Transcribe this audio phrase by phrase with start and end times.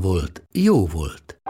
[0.00, 1.40] volt, jó volt.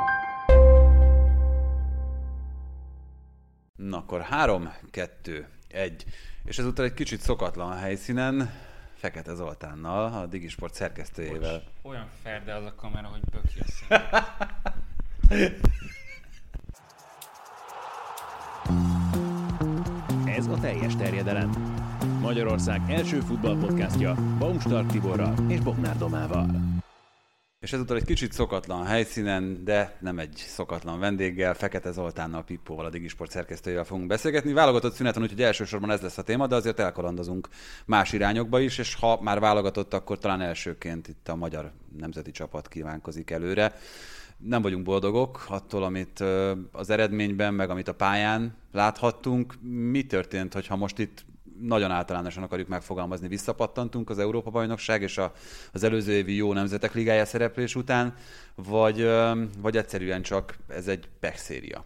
[3.76, 6.04] Na akkor három, kettő, egy.
[6.44, 8.50] És ezúttal egy kicsit szokatlan helyszínen,
[8.94, 11.62] Fekete Zoltánnal, a Digisport szerkesztőjével.
[11.82, 13.96] Bocs, olyan ferde az a kamera, hogy böki a.
[20.26, 21.50] Ez a teljes terjedelem.
[22.20, 26.75] Magyarország első futballpodcastja Baumstark Tiborral és Bognár Domával.
[27.60, 32.90] És ezúttal egy kicsit szokatlan helyszínen, de nem egy szokatlan vendéggel, Fekete Zoltánnal, Pippóval, a
[32.90, 34.52] Digisport szerkesztőjével fogunk beszélgetni.
[34.52, 37.48] Válogatott szüneten, úgyhogy elsősorban ez lesz a téma, de azért elkalandozunk
[37.86, 42.68] más irányokba is, és ha már válogatott, akkor talán elsőként itt a magyar nemzeti csapat
[42.68, 43.74] kívánkozik előre.
[44.36, 46.24] Nem vagyunk boldogok attól, amit
[46.72, 49.54] az eredményben, meg amit a pályán láthattunk.
[49.62, 51.24] Mi történt, hogyha most itt
[51.60, 55.32] nagyon általánosan akarjuk megfogalmazni, visszapattantunk az Európa-bajnokság és a,
[55.72, 58.14] az előző évi jó nemzetek ligája szereplés után,
[58.54, 59.08] vagy,
[59.58, 61.84] vagy egyszerűen csak ez egy pechszéria?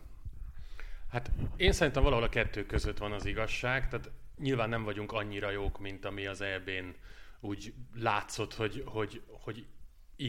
[1.11, 5.51] Hát én szerintem valahol a kettő között van az igazság, tehát nyilván nem vagyunk annyira
[5.51, 6.95] jók, mint ami az EB-n
[7.41, 9.67] úgy látszott, hogy, hogy, hogy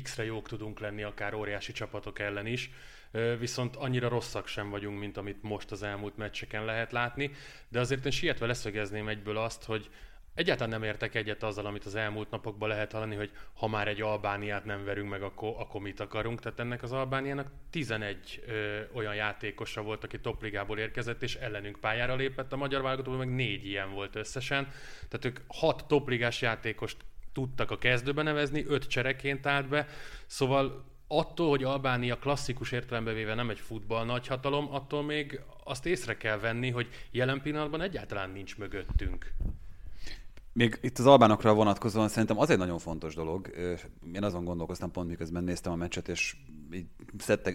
[0.04, 2.72] X-re jók tudunk lenni, akár óriási csapatok ellen is
[3.40, 7.32] viszont annyira rosszak sem vagyunk, mint amit most az elmúlt meccseken lehet látni,
[7.68, 9.90] de azért én sietve leszögezném egyből azt, hogy
[10.34, 14.02] Egyáltalán nem értek egyet azzal, amit az elmúlt napokban lehet hallani, hogy ha már egy
[14.02, 16.40] Albániát nem verünk meg, akkor, akkor mit akarunk.
[16.40, 22.16] Tehát ennek az Albániának 11 ö, olyan játékosa volt, aki topligából érkezett, és ellenünk pályára
[22.16, 22.54] lépett.
[22.54, 24.68] A magyar válogatóban meg négy ilyen volt összesen.
[25.08, 26.98] Tehát ők hat topligás játékost
[27.34, 29.88] tudtak a kezdőbe nevezni, öt csereként állt be,
[30.26, 36.18] szóval attól, hogy Albánia klasszikus értelembe véve nem egy futball nagyhatalom, attól még azt észre
[36.18, 39.34] kell venni, hogy jelen pillanatban egyáltalán nincs mögöttünk.
[40.54, 43.50] Még itt az albánokra vonatkozóan szerintem az egy nagyon fontos dolog.
[44.14, 46.36] Én azon gondolkoztam pont, miközben néztem a meccset, és
[46.74, 46.86] így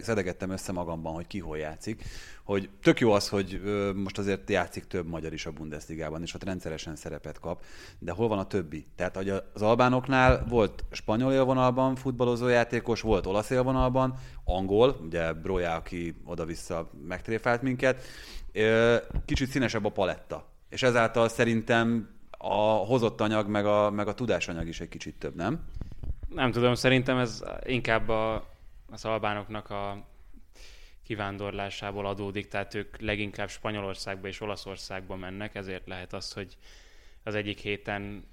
[0.01, 2.03] szedegettem össze magamban, hogy ki hol játszik,
[2.43, 3.61] hogy tök jó az, hogy
[3.95, 7.63] most azért játszik több magyar is a Bundesligában, és ott rendszeresen szerepet kap,
[7.99, 8.87] de hol van a többi?
[8.95, 15.73] Tehát hogy az albánoknál volt spanyol élvonalban futballozó játékos, volt olasz élvonalban, angol, ugye Broja,
[15.73, 18.03] aki oda-vissza megtréfált minket,
[19.25, 20.45] kicsit színesebb a paletta.
[20.69, 25.35] És ezáltal szerintem a hozott anyag, meg a, meg a tudásanyag is egy kicsit több,
[25.35, 25.65] nem?
[26.29, 28.47] Nem tudom, szerintem ez inkább a,
[28.91, 30.05] az albánoknak a
[31.03, 36.57] kivándorlásából adódik, tehát ők leginkább Spanyolországba és Olaszországba mennek, ezért lehet az, hogy
[37.23, 38.27] az egyik héten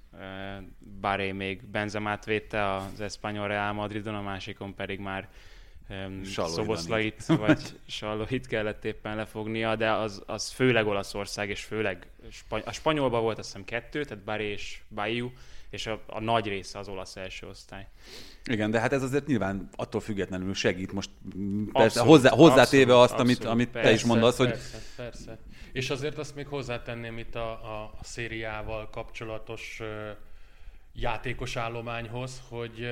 [1.00, 5.28] Baré még Benzemát védte az Espanyol Real Madridon, a másikon pedig már
[5.88, 12.08] um, Szoboszlait vagy Sallóit kellett éppen lefognia, de az, az főleg Olaszország, és főleg
[12.64, 15.30] a spanyolban volt azt hiszem kettő, tehát Baré és Bayou,
[15.70, 17.86] és a, a nagy része az olasz első osztály.
[18.44, 21.10] Igen, de hát ez azért nyilván attól függetlenül segít most
[21.72, 24.48] persze, abszolút, hozzá, hozzátéve abszolút, azt, amit, amit persze, te is mondasz, hogy...
[24.48, 25.38] Persze, persze.
[25.72, 29.82] És azért azt még hozzátenném itt a, a, a szériával kapcsolatos
[30.92, 32.88] játékos állományhoz, hogy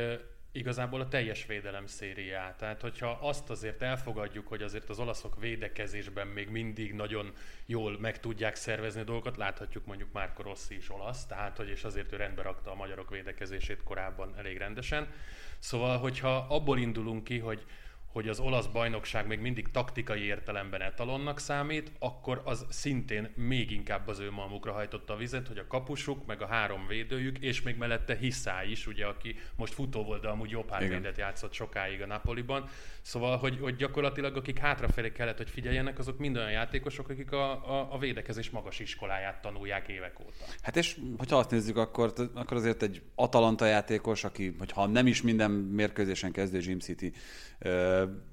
[0.53, 2.57] igazából a teljes védelem szériát.
[2.57, 7.33] Tehát, hogyha azt azért elfogadjuk, hogy azért az olaszok védekezésben még mindig nagyon
[7.67, 11.85] jól meg tudják szervezni a dolgokat, láthatjuk mondjuk Márko Rossi is olasz, tehát, hogy és
[11.85, 15.13] azért ő rendbe rakta a magyarok védekezését korábban elég rendesen.
[15.59, 17.65] Szóval, hogyha abból indulunk ki, hogy
[18.13, 24.09] hogy az olasz bajnokság még mindig taktikai értelemben etalonnak számít, akkor az szintén még inkább
[24.09, 27.77] az ő malmukra hajtotta a vizet, hogy a kapusuk, meg a három védőjük, és még
[27.77, 32.07] mellette Hiszá is, ugye, aki most futó volt, de amúgy jobb hátvédet játszott sokáig a
[32.07, 32.69] Napoliban.
[33.01, 37.51] Szóval, hogy, hogy gyakorlatilag akik hátrafelé kellett, hogy figyeljenek, azok mind olyan játékosok, akik a,
[37.51, 40.45] a, a védekezés magas iskoláját tanulják évek óta.
[40.63, 45.23] Hát és hogyha azt nézzük, akkor, akkor azért egy Atalanta játékos, aki, hogyha nem is
[45.23, 47.13] minden mérkőzésen kezdő Jim City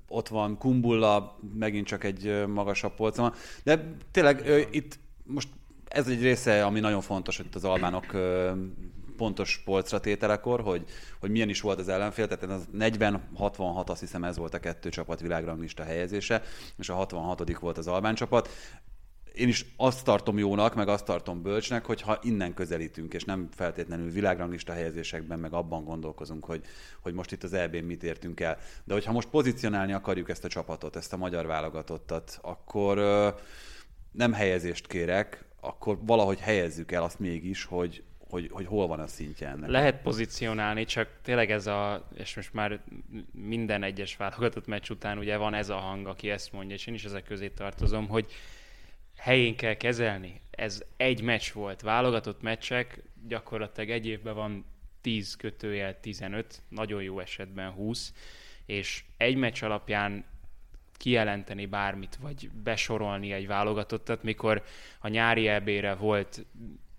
[0.08, 3.34] ott van Kumbulla, megint csak egy magasabb polcon
[3.64, 5.50] De tényleg itt most
[5.88, 8.06] ez egy része, ami nagyon fontos, hogy itt az albánok
[9.18, 10.84] pontos polcra tételekor, hogy,
[11.20, 14.90] hogy milyen is volt az ellenfél, tehát az 40-66 azt hiszem ez volt a kettő
[14.90, 16.44] csapat világranglista helyezése,
[16.78, 18.50] és a 66 volt az albán csapat
[19.40, 24.12] én is azt tartom jónak, meg azt tartom bölcsnek, hogyha innen közelítünk, és nem feltétlenül
[24.12, 26.62] világranglista helyezésekben, meg abban gondolkozunk, hogy,
[27.02, 28.58] hogy most itt az EB-n mit értünk el.
[28.84, 32.98] De hogyha most pozícionálni akarjuk ezt a csapatot, ezt a magyar válogatottat, akkor
[34.12, 39.08] nem helyezést kérek, akkor valahogy helyezzük el azt mégis, hogy, hogy, hogy hol van a
[39.08, 39.70] szintje ennek.
[39.70, 42.82] Lehet pozícionálni, csak tényleg ez a, és most már
[43.32, 46.94] minden egyes válogatott meccs után ugye van ez a hang, aki ezt mondja, és én
[46.94, 48.32] is ezek közé tartozom, hogy
[49.20, 50.42] helyén kell kezelni.
[50.52, 54.66] Ez egy meccs volt, válogatott meccsek, gyakorlatilag egy évben van
[55.02, 58.14] 10 kötőjel 15, nagyon jó esetben 20,
[58.66, 60.26] és egy meccs alapján
[60.98, 64.64] kijelenteni bármit, vagy besorolni egy válogatottat, mikor
[65.00, 66.46] a nyári ebére volt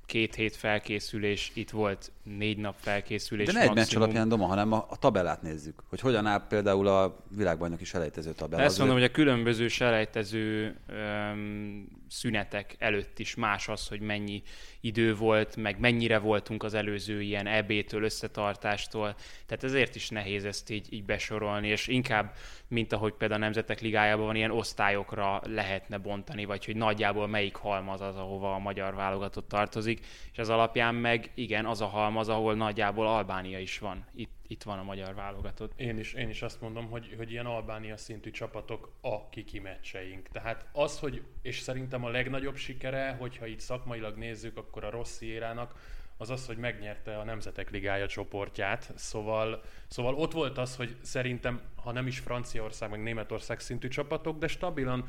[0.07, 3.47] két hét felkészülés, itt volt négy nap felkészülés.
[3.47, 6.87] De ne egy meccs alapján, Doma, hanem a, a tabellát nézzük, hogy hogyan áll például
[6.87, 8.63] a világbajnoki selejtező tabella.
[8.63, 14.43] Ezt mondom, hogy a különböző selejtező öm, szünetek előtt is más az, hogy mennyi
[14.81, 19.15] idő volt, meg mennyire voltunk az előző ilyen EB-től, összetartástól.
[19.47, 22.35] Tehát ezért is nehéz ezt így, így besorolni, és inkább,
[22.69, 27.57] mint ahogy például a Nemzetek Ligájában van, ilyen osztályokra lehetne bontani, vagy hogy nagyjából melyik
[27.57, 32.09] halmaz az, ahova a magyar válogatott tartozik, és az alapján meg igen, az a halmaz,
[32.17, 34.07] ahol nagyjából Albánia is van.
[34.15, 35.73] Itt, itt van a magyar válogatott.
[35.77, 40.29] Én is, én is azt mondom, hogy, hogy ilyen Albánia szintű csapatok a kiki meccseink.
[40.29, 45.27] Tehát az, hogy, és szerintem a legnagyobb sikere, hogyha itt szakmailag nézzük, akkor a Rossi
[45.27, 45.75] érának,
[46.21, 48.93] az az, hogy megnyerte a Nemzetek Ligája csoportját.
[48.97, 54.39] Szóval, szóval ott volt az, hogy szerintem, ha nem is Franciaország, meg Németország szintű csapatok,
[54.39, 55.05] de stabilan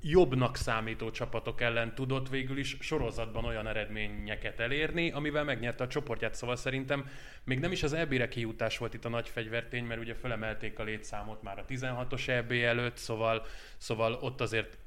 [0.00, 6.34] jobbnak számító csapatok ellen tudott végül is sorozatban olyan eredményeket elérni, amivel megnyerte a csoportját.
[6.34, 7.08] Szóval szerintem
[7.44, 10.82] még nem is az EB-re kijutás volt itt a nagy fegyvertény, mert ugye fölemelték a
[10.82, 13.46] létszámot már a 16-os EB előtt, szóval,
[13.76, 14.78] szóval ott azért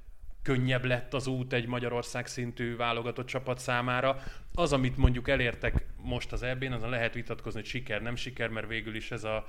[0.45, 4.23] könnyebb lett az út egy Magyarország szintű válogatott csapat számára.
[4.53, 8.67] Az, amit mondjuk elértek most az EB-n, azon lehet vitatkozni, hogy siker, nem siker, mert
[8.67, 9.47] végül is ez a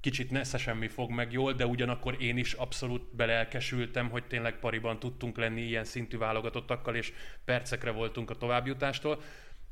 [0.00, 4.98] kicsit nesze semmi fog meg jól, de ugyanakkor én is abszolút belelkesültem, hogy tényleg pariban
[4.98, 7.12] tudtunk lenni ilyen szintű válogatottakkal, és
[7.44, 9.22] percekre voltunk a továbbjutástól.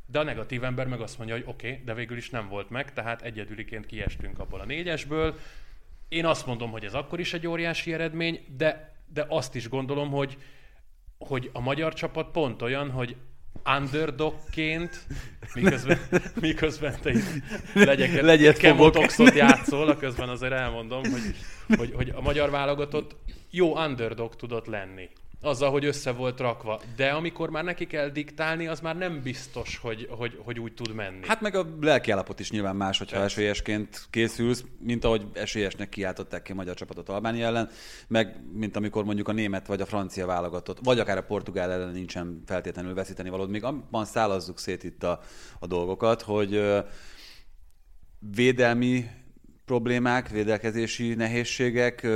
[0.07, 2.71] De a negatív ember meg azt mondja, hogy oké, okay, de végül is nem volt
[2.71, 5.39] meg, tehát egyedüliként kiestünk abból a négyesből.
[6.09, 10.11] Én azt mondom, hogy ez akkor is egy óriási eredmény, de, de azt is gondolom,
[10.11, 10.37] hogy,
[11.19, 13.17] hogy a magyar csapat pont olyan, hogy
[13.65, 15.07] underdogként,
[15.55, 15.99] miközben,
[16.41, 17.43] miközben te itt
[17.75, 21.37] legyek, Legyet kemotoxot játszol, közben azért elmondom, hogy,
[21.77, 23.17] hogy, hogy a magyar válogatott
[23.51, 25.09] jó underdog tudott lenni
[25.45, 26.81] azzal, hogy össze volt rakva.
[26.97, 30.95] De amikor már neki kell diktálni, az már nem biztos, hogy, hogy, hogy úgy tud
[30.95, 31.27] menni.
[31.27, 33.35] Hát meg a lelkiállapot is nyilván más, hogyha Persze.
[33.35, 37.71] esélyesként készülsz, mint ahogy esélyesnek kiáltották ki a magyar csapatot Albánia ellen,
[38.09, 41.93] meg mint amikor mondjuk a német vagy a francia válogatott, vagy akár a portugál ellen
[41.93, 43.51] nincsen feltétlenül veszíteni valód.
[43.51, 45.21] Még abban szálazzuk szét itt a,
[45.59, 46.63] a dolgokat, hogy
[48.19, 49.07] védelmi
[49.65, 52.07] problémák, védelkezési nehézségek,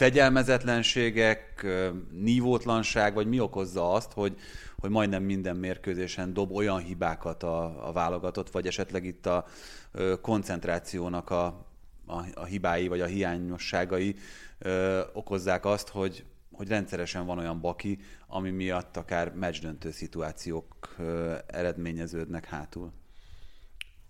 [0.00, 1.66] fegyelmezetlenségek,
[2.10, 4.36] nívótlanság, vagy mi okozza azt, hogy,
[4.78, 9.46] hogy majdnem minden mérkőzésen dob olyan hibákat a, a válogatott, vagy esetleg itt a
[10.20, 11.44] koncentrációnak a,
[12.06, 14.16] a, a hibái, vagy a hiányosságai
[14.58, 21.34] ö, okozzák azt, hogy, hogy rendszeresen van olyan baki, ami miatt akár meccsdöntő szituációk ö,
[21.46, 22.92] eredményeződnek hátul.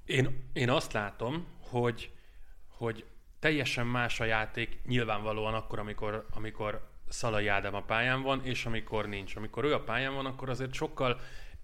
[0.04, 2.12] Én, én azt látom, hogy,
[2.68, 3.04] hogy
[3.40, 9.08] teljesen más a játék nyilvánvalóan akkor, amikor, amikor Szalai Ádám a pályán van, és amikor
[9.08, 9.36] nincs.
[9.36, 11.20] Amikor ő a pályán van, akkor azért sokkal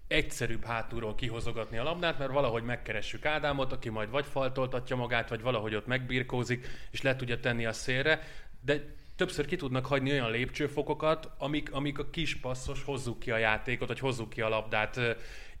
[0.07, 5.41] egyszerűbb hátulról kihozogatni a labdát, mert valahogy megkeressük Ádámot, aki majd vagy faltoltatja magát, vagy
[5.41, 8.21] valahogy ott megbirkózik, és le tudja tenni a szélre,
[8.61, 13.37] de többször ki tudnak hagyni olyan lépcsőfokokat, amik, amik a kis passzos hozzuk ki a
[13.37, 14.99] játékot, vagy hozzuk ki a labdát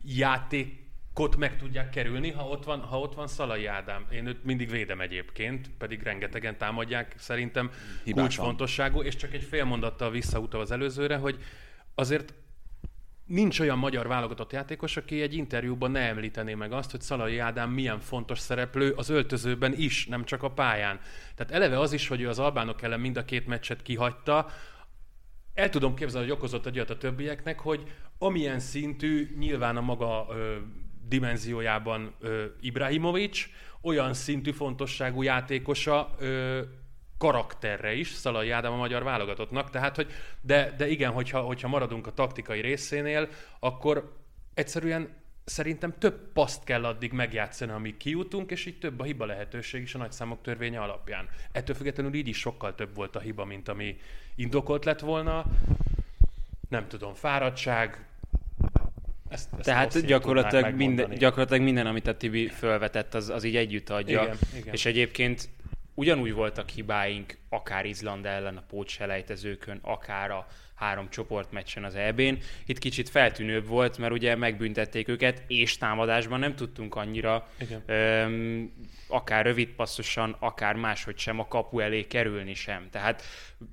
[0.03, 0.86] játék
[1.17, 4.05] kot meg tudják kerülni, ha ott van, ha ott van Szalai Ádám.
[4.11, 7.71] Én őt mindig védem egyébként, pedig rengetegen támadják, szerintem
[8.03, 8.13] Hibásan.
[8.13, 11.37] kulcsfontosságú, és csak egy fél mondattal visszautal az előzőre, hogy
[11.95, 12.33] azért
[13.25, 17.69] nincs olyan magyar válogatott játékos, aki egy interjúban ne említené meg azt, hogy Szalai Ádám
[17.69, 20.99] milyen fontos szereplő az öltözőben is, nem csak a pályán.
[21.35, 24.47] Tehát eleve az is, hogy ő az albánok ellen mind a két meccset kihagyta,
[25.53, 30.55] el tudom képzelni, hogy okozott egy a többieknek, hogy amilyen szintű nyilván a maga ö,
[31.07, 33.45] dimenziójában ö, Ibrahimovic,
[33.81, 36.61] olyan szintű fontosságú játékosa ö,
[37.17, 40.11] karakterre is, Szalai Ádám a magyar válogatottnak, tehát hogy,
[40.41, 44.15] de, de igen, hogyha, hogyha maradunk a taktikai részénél, akkor
[44.53, 45.09] egyszerűen
[45.45, 49.95] szerintem több paszt kell addig megjátszani, amíg kijutunk, és így több a hiba lehetőség is
[49.95, 51.29] a nagyszámok törvénye alapján.
[51.51, 53.97] Ettől függetlenül így is sokkal több volt a hiba, mint ami
[54.35, 55.45] indokolt lett volna.
[56.69, 58.05] nem tudom, fáradtság,
[59.29, 63.89] ezt, ezt Tehát gyakorlatilag minden, gyakorlatilag minden, amit a Tibi felvetett, az, az így együtt
[63.89, 64.21] adja.
[64.21, 64.73] Igen, igen.
[64.73, 65.49] És egyébként
[65.93, 72.37] ugyanúgy voltak hibáink, akár Izland ellen a pótselejtezőkön, akár a három csoportmeccsen az EB-n.
[72.65, 77.83] Itt kicsit feltűnőbb volt, mert ugye megbüntették őket, és támadásban nem tudtunk annyira Igen.
[77.85, 78.71] öm,
[79.07, 82.87] akár rövid passzosan, akár máshogy sem a kapu elé kerülni sem.
[82.91, 83.23] Tehát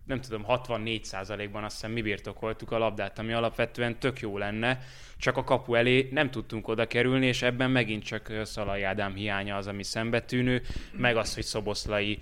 [0.07, 4.79] nem tudom, 64%-ban azt hiszem mi birtokoltuk a labdát, ami alapvetően tök jó lenne,
[5.17, 9.57] csak a kapu elé nem tudtunk oda kerülni, és ebben megint csak Szalai Ádám hiánya
[9.57, 10.63] az, ami szembetűnő,
[10.93, 12.19] meg az, hogy Szoboszlai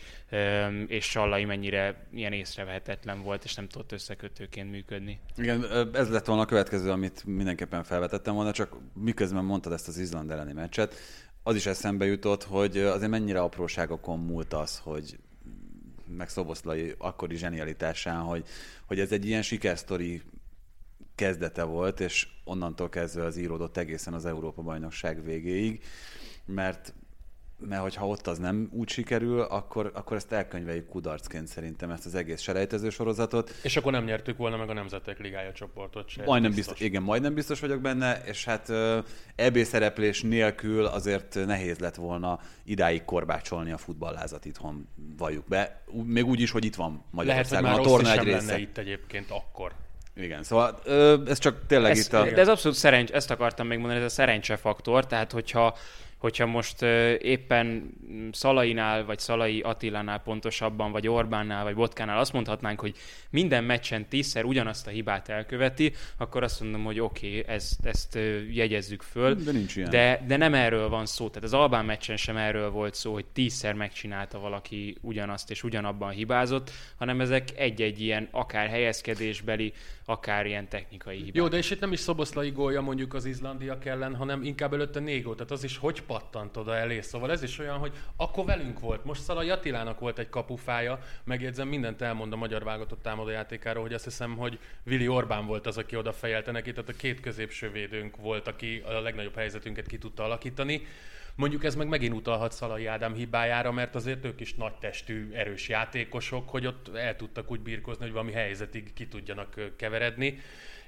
[0.87, 5.21] és Sallai mennyire ilyen észrevehetetlen volt, és nem tudott összekötőként működni.
[5.37, 9.99] Igen, ez lett volna a következő, amit mindenképpen felvetettem volna, csak miközben mondtad ezt az
[9.99, 10.95] Izland elleni meccset,
[11.42, 15.16] az is eszembe jutott, hogy azért mennyire apróságokon múlt az, hogy
[16.16, 18.47] meg Szoboszlai akkori zsenialitásán, hogy,
[18.87, 20.23] hogy ez egy ilyen sikersztori
[21.14, 25.85] kezdete volt, és onnantól kezdve az íródott egészen az Európa-bajnokság végéig,
[26.45, 26.95] mert
[27.69, 32.14] mert hogyha ott az nem úgy sikerül, akkor, akkor ezt elkönyveljük kudarcként szerintem ezt az
[32.14, 33.54] egész selejtező sorozatot.
[33.62, 36.23] És akkor nem nyertük volna meg a Nemzetek Ligája csoportot se.
[36.25, 38.73] Majdnem biztos, igen, majdnem biztos vagyok benne, és hát
[39.37, 45.83] EB szereplés nélkül azért nehéz lett volna idáig korbácsolni a futballázat itthon, valljuk be.
[46.04, 48.37] Még úgy is, hogy itt van Lehet, hogy Magyarországon már a torna egy része.
[48.37, 49.73] lenne itt egyébként akkor.
[50.14, 52.25] Igen, szóval ö, ez csak tényleg Ez, itt a...
[52.25, 55.76] de ez abszolút szerencs, ezt akartam még mondani, ez a szerencsefaktor, tehát hogyha
[56.23, 56.83] hogyha most
[57.19, 57.95] éppen
[58.33, 62.97] Szalainál, vagy Szalai Attilánál pontosabban, vagy Orbánnál, vagy Botkánál azt mondhatnánk, hogy
[63.31, 68.19] minden meccsen tízszer ugyanazt a hibát elköveti, akkor azt mondom, hogy oké, okay, ezt, ezt
[68.50, 69.35] jegyezzük föl.
[69.35, 69.91] De nincs ilyen.
[69.91, 71.29] De, de nem erről van szó.
[71.29, 76.11] Tehát az Albán meccsen sem erről volt szó, hogy tízszer megcsinálta valaki ugyanazt és ugyanabban
[76.11, 79.73] hibázott, hanem ezek egy-egy ilyen akár helyezkedésbeli,
[80.05, 81.35] akár ilyen technikai hibák.
[81.35, 85.00] Jó, de és itt nem is Szoboszlai gólja mondjuk az izlandiak ellen, hanem inkább előtte
[85.00, 87.00] Négó, tehát az is hogy pattant oda elé.
[87.00, 89.04] Szóval ez is olyan, hogy akkor velünk volt.
[89.04, 94.04] Most Szalai Attilának volt egy kapufája, megjegyzem, mindent elmond a magyar válogatott támadójátékáról, hogy azt
[94.04, 98.16] hiszem, hogy Vili Orbán volt az, aki oda fejelte neki, tehát a két középső védőnk
[98.16, 100.87] volt, aki a legnagyobb helyzetünket ki tudta alakítani.
[101.35, 105.69] Mondjuk ez meg megint utalhat Szalai Ádám hibájára, mert azért ők is nagy testű, erős
[105.69, 110.40] játékosok, hogy ott el tudtak úgy birkozni, hogy valami helyzetig ki tudjanak keveredni.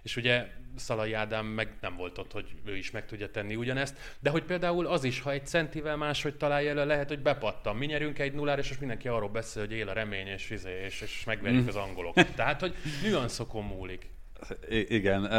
[0.04, 0.46] És ugye
[0.76, 3.96] Szalai Ádám meg nem volt ott, hogy ő is meg tudja tenni ugyanezt.
[4.20, 7.76] De hogy például az is, ha egy centivel máshogy találja elő, lehet, hogy bepattan.
[7.76, 10.84] Mi nyerünk egy nullára, és most mindenki arról beszél, hogy él a remény, és, izé,
[10.84, 12.34] és, és megverjük az angolokat.
[12.36, 14.10] Tehát, hogy nüanszokon múlik.
[14.68, 15.30] I- igen.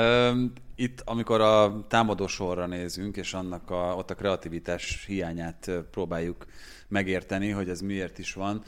[0.75, 6.45] Itt, amikor a támadó sorra nézünk, és annak a, ott a kreativitás hiányát próbáljuk
[6.87, 8.63] megérteni, hogy ez miért is van,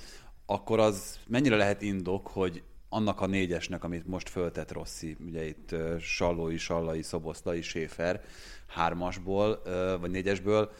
[0.46, 5.76] akkor az mennyire lehet indok, hogy annak a négyesnek, amit most föltett Rossi, ugye itt
[6.00, 8.22] Sallói, Sallai, Szoboszlai, Séfer
[8.68, 9.62] hármasból,
[10.00, 10.72] vagy négyesből,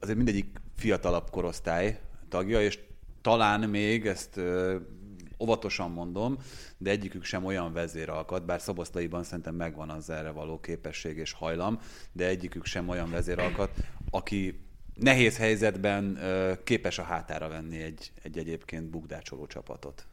[0.00, 2.78] azért mindegyik fiatalabb korosztály tagja, és
[3.20, 4.40] talán még ezt
[5.38, 6.38] óvatosan mondom,
[6.78, 11.78] de egyikük sem olyan vezéralkat, bár Szoboszlaiban szerintem megvan az erre való képesség és hajlam,
[12.12, 13.70] de egyikük sem olyan vezéralkat,
[14.10, 14.60] aki
[14.94, 16.18] nehéz helyzetben
[16.64, 20.06] képes a hátára venni egy, egy egyébként bukdácsoló csapatot.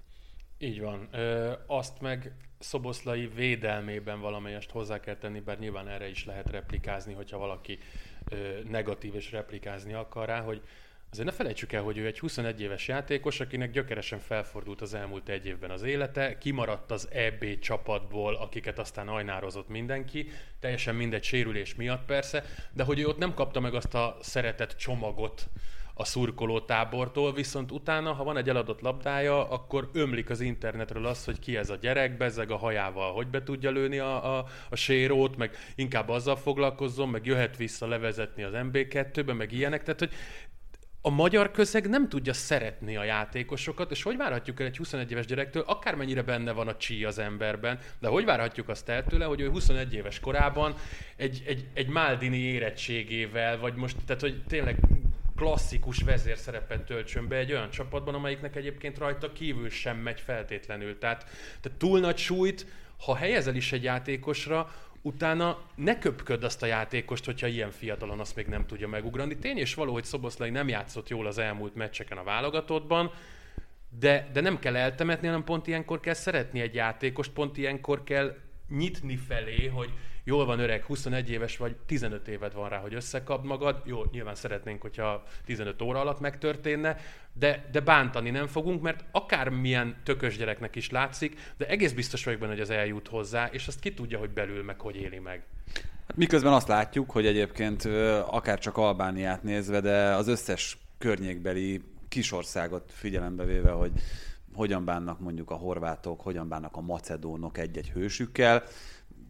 [0.63, 1.07] Így van.
[1.11, 7.13] Ö, azt meg Szoboszlai védelmében valamelyest hozzá kell tenni, bár nyilván erre is lehet replikázni,
[7.13, 7.77] hogyha valaki
[8.29, 8.35] ö,
[8.69, 10.61] negatív és replikázni akar rá, hogy
[11.11, 15.29] azért ne felejtsük el, hogy ő egy 21 éves játékos, akinek gyökeresen felfordult az elmúlt
[15.29, 20.27] egy évben az élete, kimaradt az EB csapatból, akiket aztán ajnározott mindenki,
[20.59, 22.43] teljesen mindegy sérülés miatt persze,
[22.73, 25.49] de hogy ő ott nem kapta meg azt a szeretett csomagot,
[25.93, 31.25] a szurkoló tábortól, viszont utána, ha van egy eladott labdája, akkor ömlik az internetről az,
[31.25, 34.75] hogy ki ez a gyerek, bezzeg a hajával, hogy be tudja lőni a, a, a
[34.75, 40.13] sérót, meg inkább azzal foglalkozzon, meg jöhet vissza levezetni az MB2-be, meg ilyenek, tehát hogy
[41.05, 45.25] a magyar közeg nem tudja szeretni a játékosokat, és hogy várhatjuk el egy 21 éves
[45.25, 49.41] gyerektől, akármennyire benne van a csí az emberben, de hogy várhatjuk azt el tőle, hogy
[49.41, 50.75] ő 21 éves korában
[51.15, 54.77] egy, egy, egy Maldini érettségével, vagy most, tehát hogy tényleg
[55.43, 60.97] klasszikus vezérszerepen töltsön be egy olyan csapatban, amelyiknek egyébként rajta kívül sem megy feltétlenül.
[60.97, 61.23] Tehát,
[61.61, 62.65] tehát túl nagy súlyt,
[62.99, 68.35] ha helyezel is egy játékosra, utána ne köpköd azt a játékost, hogyha ilyen fiatalon azt
[68.35, 69.37] még nem tudja megugrani.
[69.37, 73.11] Tény és való, hogy Szoboszlai nem játszott jól az elmúlt meccseken a válogatottban,
[73.99, 78.37] de, de nem kell eltemetni, hanem pont ilyenkor kell szeretni egy játékost, pont ilyenkor kell
[78.69, 83.45] nyitni felé, hogy jól van öreg, 21 éves vagy, 15 éved van rá, hogy összekapd
[83.45, 83.81] magad.
[83.85, 86.97] Jó, nyilván szeretnénk, hogyha 15 óra alatt megtörténne,
[87.33, 92.39] de, de bántani nem fogunk, mert akármilyen tökös gyereknek is látszik, de egész biztos vagyok
[92.39, 95.43] benne, hogy az eljut hozzá, és azt ki tudja, hogy belül meg hogy éli meg.
[96.07, 97.85] Hát miközben azt látjuk, hogy egyébként
[98.25, 103.91] akár csak Albániát nézve, de az összes környékbeli kisországot figyelembe véve, hogy
[104.53, 108.63] hogyan bánnak mondjuk a horvátok, hogyan bánnak a macedónok egy-egy hősükkel,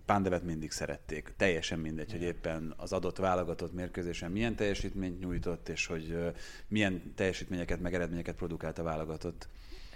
[0.05, 1.33] Pándevet mindig szerették.
[1.37, 6.17] Teljesen mindegy, hogy éppen az adott válogatott mérkőzésen milyen teljesítményt nyújtott, és hogy
[6.67, 9.47] milyen teljesítményeket, meg eredményeket produkált a válogatott.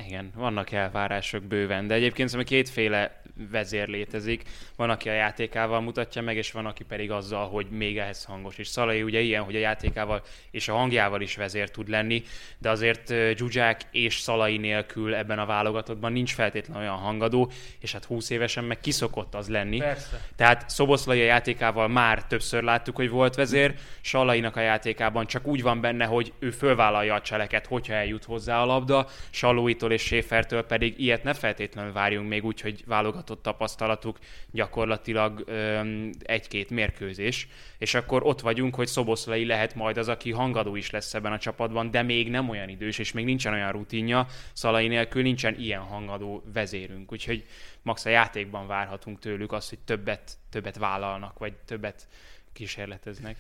[0.06, 4.44] Igen, vannak elvárások bőven, de egyébként szóval kétféle vezér létezik.
[4.76, 8.58] Van, aki a játékával mutatja meg, és van, aki pedig azzal, hogy még ehhez hangos.
[8.58, 12.24] És Szalai ugye ilyen, hogy a játékával és a hangjával is vezér tud lenni,
[12.58, 18.06] de azért Zsuzsák és Szalai nélkül ebben a válogatottban nincs feltétlenül olyan hangadó, és hát
[18.06, 19.78] 20 évesen meg kiszokott az lenni.
[19.78, 20.22] Persze.
[20.36, 25.62] Tehát Szoboszlai a játékával már többször láttuk, hogy volt vezér, Salainak a játékában csak úgy
[25.62, 30.62] van benne, hogy ő fölvállalja a cseleket, hogyha eljut hozzá a labda, Salóitól és Schäfertől
[30.62, 34.18] pedig ilyet ne feltétlenül várjunk még úgy, hogy válogatott tapasztalatuk
[34.52, 40.76] gyakorlatilag öm, egy-két mérkőzés, és akkor ott vagyunk, hogy Szoboszlai lehet majd az, aki hangadó
[40.76, 44.28] is lesz ebben a csapatban, de még nem olyan idős, és még nincsen olyan rutinja,
[44.54, 47.46] Szalai nélkül nincsen ilyen hangadó vezérünk, úgyhogy
[47.82, 52.08] max a játékban várhatunk tőlük azt, hogy többet, többet vállalnak, vagy többet
[52.54, 53.38] kísérleteznek.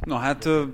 [0.00, 0.64] No hát ö,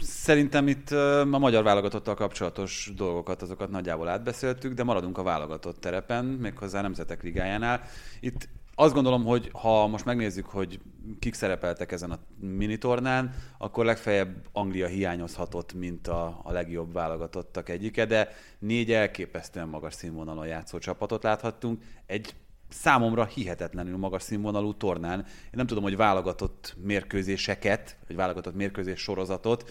[0.00, 6.24] szerintem itt a magyar válogatottal kapcsolatos dolgokat, azokat nagyjából átbeszéltük, de maradunk a válogatott terepen,
[6.24, 7.82] méghozzá a Nemzetek Ligájánál.
[8.20, 10.80] Itt azt gondolom, hogy ha most megnézzük, hogy
[11.18, 18.04] kik szerepeltek ezen a minitornán, akkor legfeljebb Anglia hiányozhatott, mint a, a legjobb válogatottak egyike,
[18.04, 18.28] de
[18.58, 21.82] négy elképesztően magas színvonalon játszó csapatot láthattunk.
[22.06, 22.34] Egy
[22.68, 25.18] számomra hihetetlenül magas színvonalú tornán.
[25.18, 29.70] Én nem tudom, hogy válogatott mérkőzéseket, vagy válogatott mérkőzés sorozatot,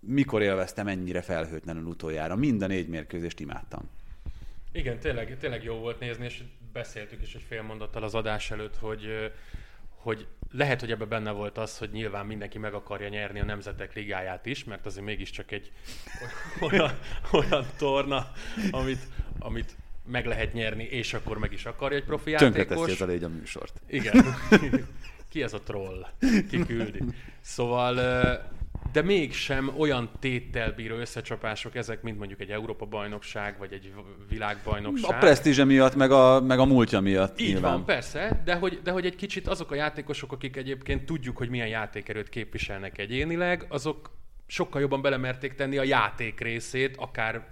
[0.00, 2.36] mikor élveztem ennyire felhőtlenül utoljára.
[2.36, 3.90] Mind a négy mérkőzést imádtam.
[4.72, 8.76] Igen, tényleg, tényleg jó volt nézni, és beszéltük is egy fél mondattal az adás előtt,
[8.76, 9.32] hogy,
[9.88, 13.94] hogy lehet, hogy ebben benne volt az, hogy nyilván mindenki meg akarja nyerni a Nemzetek
[13.94, 15.72] Ligáját is, mert azért mégiscsak egy
[16.70, 16.98] olyan,
[17.32, 18.32] olyan torna,
[18.70, 19.06] amit,
[19.38, 22.90] amit meg lehet nyerni, és akkor meg is akarja egy profi játékos.
[22.90, 23.80] ez a légy a műsort.
[23.86, 24.24] Igen.
[25.30, 26.06] Ki ez a troll?
[26.50, 27.02] Ki küldi?
[27.40, 27.94] Szóval,
[28.92, 33.92] de mégsem olyan téttel bíró összecsapások ezek, mint mondjuk egy Európa-bajnokság, vagy egy
[34.28, 35.10] világbajnokság.
[35.10, 37.72] A presztízse miatt, meg a, meg a múltja miatt Így nyilván.
[37.72, 41.48] van, persze, de hogy, de hogy egy kicsit azok a játékosok, akik egyébként tudjuk, hogy
[41.48, 44.10] milyen játékerőt képviselnek egyénileg, azok
[44.46, 47.48] sokkal jobban belemerték tenni a játék részét, akár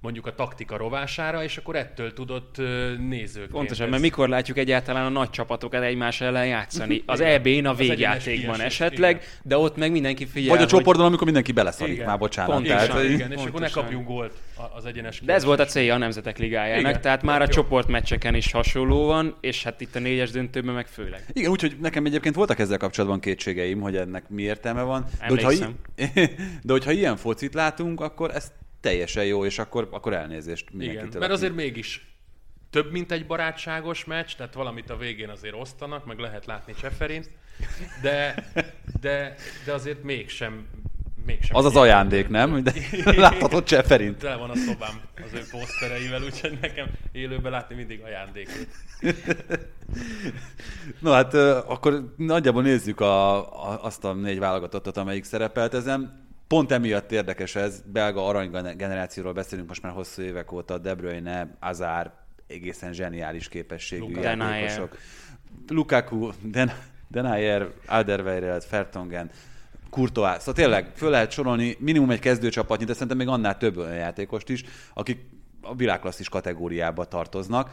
[0.00, 3.50] mondjuk a taktika rovására, és akkor ettől tudott ö, nézőként.
[3.52, 7.02] Pontosan, mert mikor látjuk egyáltalán a nagy csapatokat egymás ellen játszani?
[7.06, 10.70] Az EB-n a Az végjátékban esetleg, kiesés, de ott meg mindenki figyel, Vagy a hogy-
[10.70, 12.06] csoportban, amikor mindenki beleszarik, Igen.
[12.06, 12.52] már bocsánat.
[12.54, 13.82] Pontosan, Tehát, Igen, igen, és akkor ne Pontosan.
[13.82, 17.22] kapjunk gólt a- az egyenes De ez volt a célja a Nemzetek Ligájának, Igen, tehát
[17.22, 17.50] már a jó.
[17.50, 21.24] csoportmeccseken is hasonló van, és hát itt a négyes döntőben meg főleg.
[21.32, 25.04] Igen, úgyhogy nekem egyébként voltak ezzel kapcsolatban kétségeim, hogy ennek mi értelme van.
[25.20, 25.74] De hogyha, Emlékszem.
[26.66, 31.20] de hogyha ilyen focit látunk, akkor ez teljesen jó, és akkor, akkor elnézést Igen, mindenkitől.
[31.20, 32.16] mert aki- azért mégis
[32.70, 37.30] több, mint egy barátságos meccs, tehát valamit a végén azért osztanak, meg lehet látni Cseferint,
[38.02, 38.34] de,
[39.00, 40.66] de, de azért mégsem,
[41.26, 41.56] mégsem.
[41.56, 42.62] Az az ajándék, nem?
[42.62, 42.72] De
[43.16, 44.18] láthatod Cseferint.
[44.18, 48.66] Tele van a szobám az ő posztereivel, úgyhogy nekem élőben látni mindig ajándékot.
[51.00, 53.36] No hát akkor nagyjából nézzük a,
[53.70, 56.27] a, azt a négy válogatottat, amelyik szerepelt ezen.
[56.48, 61.56] Pont emiatt érdekes ez, belga arany generációról beszélünk most már hosszú évek óta, De Bruyne,
[61.60, 62.12] Azár,
[62.46, 64.20] egészen zseniális képességű Luka.
[64.20, 64.98] játékosok.
[65.68, 66.72] Lukaku, Den,
[67.08, 69.30] Denayer, Alderweireld, Fertongen,
[69.90, 70.38] Courtois.
[70.38, 74.48] Szóval tényleg föl lehet sorolni minimum egy kezdőcsapatnyi, de szerintem még annál több olyan játékost
[74.48, 75.18] is, akik
[75.62, 77.70] a világklasszis kategóriába tartoznak.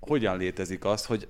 [0.00, 1.28] Hogyan létezik az, hogy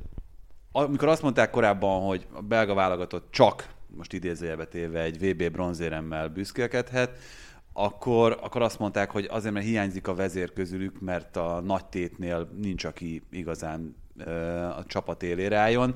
[0.72, 6.28] amikor azt mondták korábban, hogy a belga válogatott csak, most idézőjelbe téve, egy VB bronzéremmel
[6.28, 7.18] büszkélkedhet,
[7.72, 12.48] akkor, akkor azt mondták, hogy azért, mert hiányzik a vezér közülük, mert a nagy tétnél
[12.56, 15.94] nincs, aki igazán ö, a csapat élére álljon,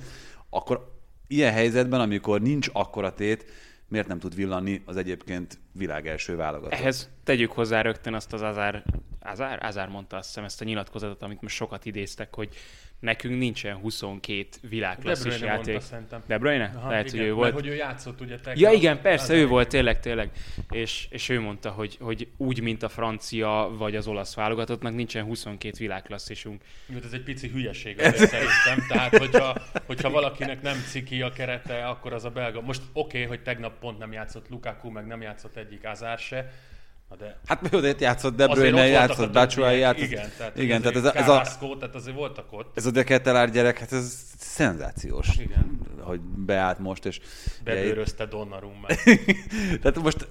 [0.51, 0.93] akkor
[1.27, 3.45] ilyen helyzetben, amikor nincs akkora tét,
[3.89, 6.79] miért nem tud villanni az egyébként világ első válogatott?
[6.79, 8.85] Ehhez tegyük hozzá rögtön azt az Azár
[9.21, 12.55] Ázár, Ázár mondta azt hiszem ezt a nyilatkozatot, amit most sokat idéztek, hogy
[13.05, 15.65] nekünk nincsen 22 világklasszis De játék.
[15.67, 16.23] mondta szerintem.
[16.27, 16.73] De Bruyne?
[16.77, 17.53] Aha, Lehet, igen, hogy ő mert volt.
[17.65, 18.57] hogy ő játszott ugye tegnap.
[18.57, 20.31] Ja igen, persze, ő egy- volt, tényleg, tényleg.
[20.71, 25.25] És, és ő mondta, hogy, hogy úgy, mint a francia vagy az olasz válogatottnak nincsen
[25.25, 26.63] 22 világklasszisunk.
[26.87, 28.87] Jó, ez egy pici hülyeség azért szerintem.
[28.89, 32.61] Tehát, hogyha, hogyha valakinek nem ciki a kerete, akkor az a belga.
[32.61, 36.53] Most oké, okay, hogy tegnap pont nem játszott Lukaku, meg nem játszott egyik Azár se,
[37.19, 40.05] de Hát jó, de itt játszott De Bruyne, játszott a Batshuayi, játszott.
[40.05, 42.77] Igen, tehát, igen, tehát ez, a, ez, a, Carrasco, tehát azért voltak ott.
[42.77, 45.81] ez a De Kettelár gyerek, hát ez szenzációs, Igen.
[46.01, 47.21] hogy beállt most, és
[47.65, 48.87] Bebőrözte Donnarumma.
[49.83, 50.29] Tehát most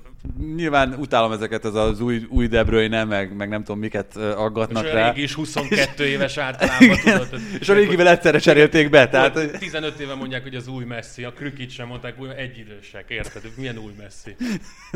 [0.55, 4.21] nyilván utálom ezeket, az az új, új De Bruyne, meg, meg nem tudom miket És
[4.21, 5.07] aggatnak a rá.
[5.07, 7.41] régi is 22 éves általában, tudod.
[7.59, 9.33] És a régivel egyszerre cserélték be, tehát...
[9.33, 13.41] Volt, 15 éve mondják, hogy az új Messi, a Krükit sem mondták, hogy egyidősek, érted?
[13.57, 14.35] Milyen új Messi?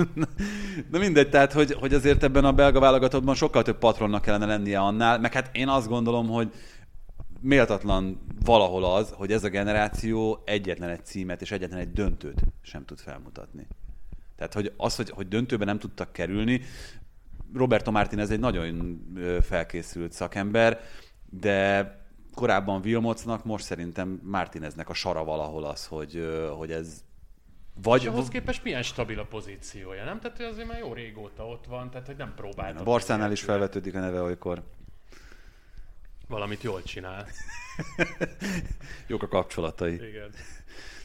[0.91, 4.79] Na mindegy, tehát hogy, hogy azért ebben a belga válogatottban sokkal több patronnak kellene lennie
[4.79, 6.49] annál, meg hát én azt gondolom, hogy
[7.41, 12.85] méltatlan valahol az, hogy ez a generáció egyetlen egy címet és egyetlen egy döntőt sem
[12.85, 13.67] tud felmutatni.
[14.37, 16.61] Tehát, hogy az, hogy, hogy döntőben nem tudtak kerülni,
[17.53, 19.01] Roberto Martinez egy nagyon
[19.41, 20.81] felkészült szakember,
[21.29, 21.91] de
[22.33, 27.03] korábban Vilmocnak, most szerintem Martineznek a sara valahol az, hogy, hogy ez
[27.81, 30.19] vagy, És ahhoz képest milyen stabil a pozíciója, nem?
[30.19, 32.79] Tehát ő azért már jó régóta ott van, tehát hogy nem próbálta.
[32.79, 34.63] a Barszánál is felvetődik a neve olykor.
[36.27, 37.27] Valamit jól csinál.
[39.07, 39.93] Jók a kapcsolatai.
[39.93, 40.29] Igen.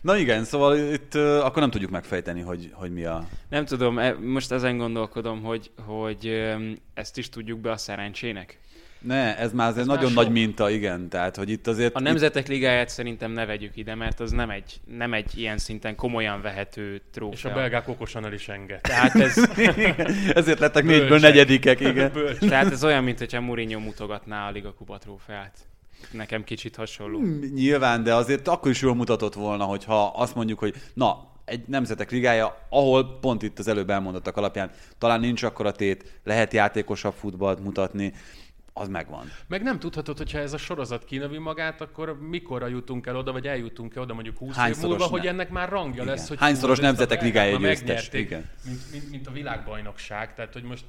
[0.03, 3.27] Na igen, szóval itt uh, akkor nem tudjuk megfejteni, hogy, hogy mi a...
[3.49, 6.51] Nem tudom, e- most ezen gondolkodom, hogy, hogy
[6.95, 8.59] ezt is tudjuk be a szerencsének.
[9.01, 10.23] Ne, ez már azért Ez nagyon sok.
[10.23, 11.09] nagy minta, igen.
[11.09, 11.95] Tehát, hogy itt azért...
[11.95, 15.97] A Nemzetek Ligáját szerintem ne vegyük ide, mert az nem egy, nem egy ilyen szinten
[15.97, 17.35] komolyan vehető trófea.
[17.39, 18.81] És a belgák okosan el is enged.
[18.81, 21.31] Tehát ez, Itt, ezért lettek négyből Bölcsek.
[21.31, 22.13] negyedikek, igen.
[22.39, 25.59] Tehát ez olyan, mint hogyha Mourinho mutogatná a Liga Kupa trófeát.
[26.11, 27.21] Nekem kicsit hasonló.
[27.55, 32.11] Nyilván, de azért akkor is jól mutatott volna, hogyha azt mondjuk, hogy na, egy nemzetek
[32.11, 37.65] ligája, ahol pont itt az előbb elmondottak alapján talán nincs akkora tét, lehet játékosabb futballt
[37.65, 38.13] mutatni,
[38.73, 39.31] az megvan.
[39.47, 43.47] Meg nem tudhatod, hogyha ez a sorozat kinövi magát, akkor mikorra jutunk el oda, vagy
[43.47, 46.15] eljutunk-e oda mondjuk 20 év Hányszoros múlva, ne- hogy ennek már rangja Igen.
[46.15, 48.51] lesz, hogy Hányszoros nemzetek ligája győztes, megnyerték, igen.
[48.65, 50.85] Mint, mint, mint, a világbajnokság, tehát hogy most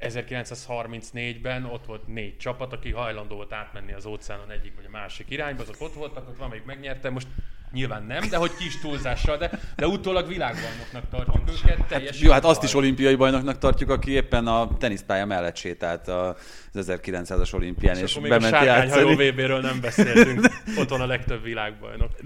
[0.00, 5.30] 1934-ben ott volt négy csapat, aki hajlandó volt átmenni az óceánon egyik vagy a másik
[5.30, 7.26] irányba, azok ott voltak, ott valamelyik megnyerte, most
[7.74, 12.26] nyilván nem, de hogy kis túlzással, de, de utólag világbajnoknak tartjuk őket teljesen.
[12.26, 16.34] Jó, hát azt is olimpiai bajnoknak tartjuk, aki éppen a teniszpálya mellett sétált az
[16.74, 19.30] 1900-as olimpián, és és, akkor még a bement sárkányhajó játszani.
[19.30, 20.46] VB-ről nem beszéltünk.
[20.80, 22.10] Ott van a legtöbb világbajnok.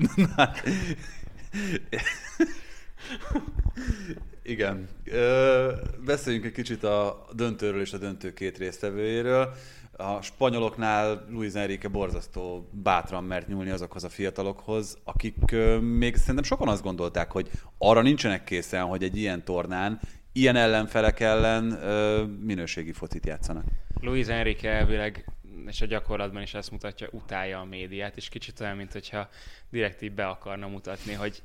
[4.48, 4.88] Igen.
[5.04, 5.72] Ö,
[6.04, 9.54] beszéljünk egy kicsit a döntőről és a döntő két résztvevőjéről.
[9.96, 16.44] A spanyoloknál Luis Enrique borzasztó bátran mert nyúlni azokhoz a fiatalokhoz, akik ö, még szerintem
[16.44, 20.00] sokan azt gondolták, hogy arra nincsenek készen, hogy egy ilyen tornán
[20.32, 23.64] ilyen ellenfelek ellen ö, minőségi focit játszanak.
[24.00, 25.24] Luis Enrique elvileg,
[25.66, 29.28] és a gyakorlatban is ezt mutatja, utálja a médiát, és kicsit olyan, mint hogyha
[29.70, 31.42] direkt így be akarna mutatni, hogy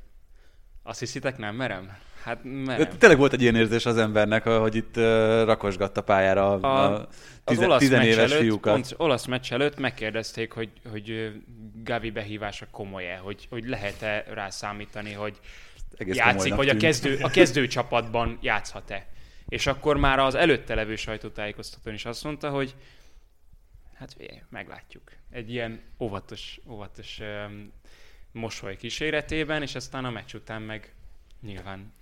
[0.86, 1.96] azt hiszitek, nem merem?
[2.22, 2.88] Hát merem.
[2.98, 4.96] Tényleg volt egy ilyen érzés az embernek, hogy itt
[5.44, 7.08] rakosgatta pályára a, A- a
[7.44, 8.72] Az tize, olasz tizenéves előtt, fiúkat.
[8.72, 11.32] pont olasz meccs előtt megkérdezték, hogy, hogy
[11.82, 15.38] Gavi behívása komoly-e, hogy, hogy lehet-e rá számítani, hogy
[15.96, 19.06] Egész játszik, vagy a kezdő, a kezdő csapatban játszhat-e.
[19.48, 22.74] És akkor már az előtte levő sajtótájékoztatón is azt mondta, hogy
[23.94, 24.16] hát
[24.50, 25.02] meglátjuk.
[25.30, 27.20] Egy ilyen óvatos, óvatos
[28.34, 30.92] mosoly kíséretében, és aztán a meccs után meg
[31.40, 31.92] nyilván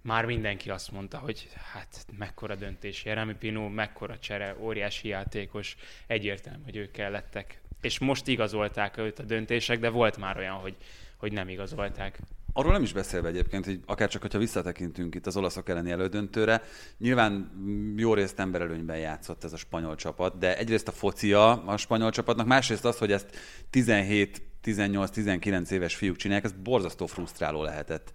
[0.00, 6.62] már mindenki azt mondta, hogy hát mekkora döntés, Jeremy Pino, mekkora csere, óriási játékos, egyértelmű,
[6.64, 7.60] hogy ők kellettek.
[7.80, 10.76] És most igazolták őt a döntések, de volt már olyan, hogy,
[11.16, 12.18] hogy nem igazolták.
[12.52, 16.62] Arról nem is beszélve egyébként, hogy akár csak, hogyha visszatekintünk itt az olaszok elleni elődöntőre,
[16.98, 17.50] nyilván
[17.96, 22.46] jó részt emberelőnyben játszott ez a spanyol csapat, de egyrészt a focia a spanyol csapatnak,
[22.46, 23.36] másrészt az, hogy ezt
[23.70, 28.12] 17, 18, 19 éves fiúk csinálják, ez borzasztó frusztráló lehetett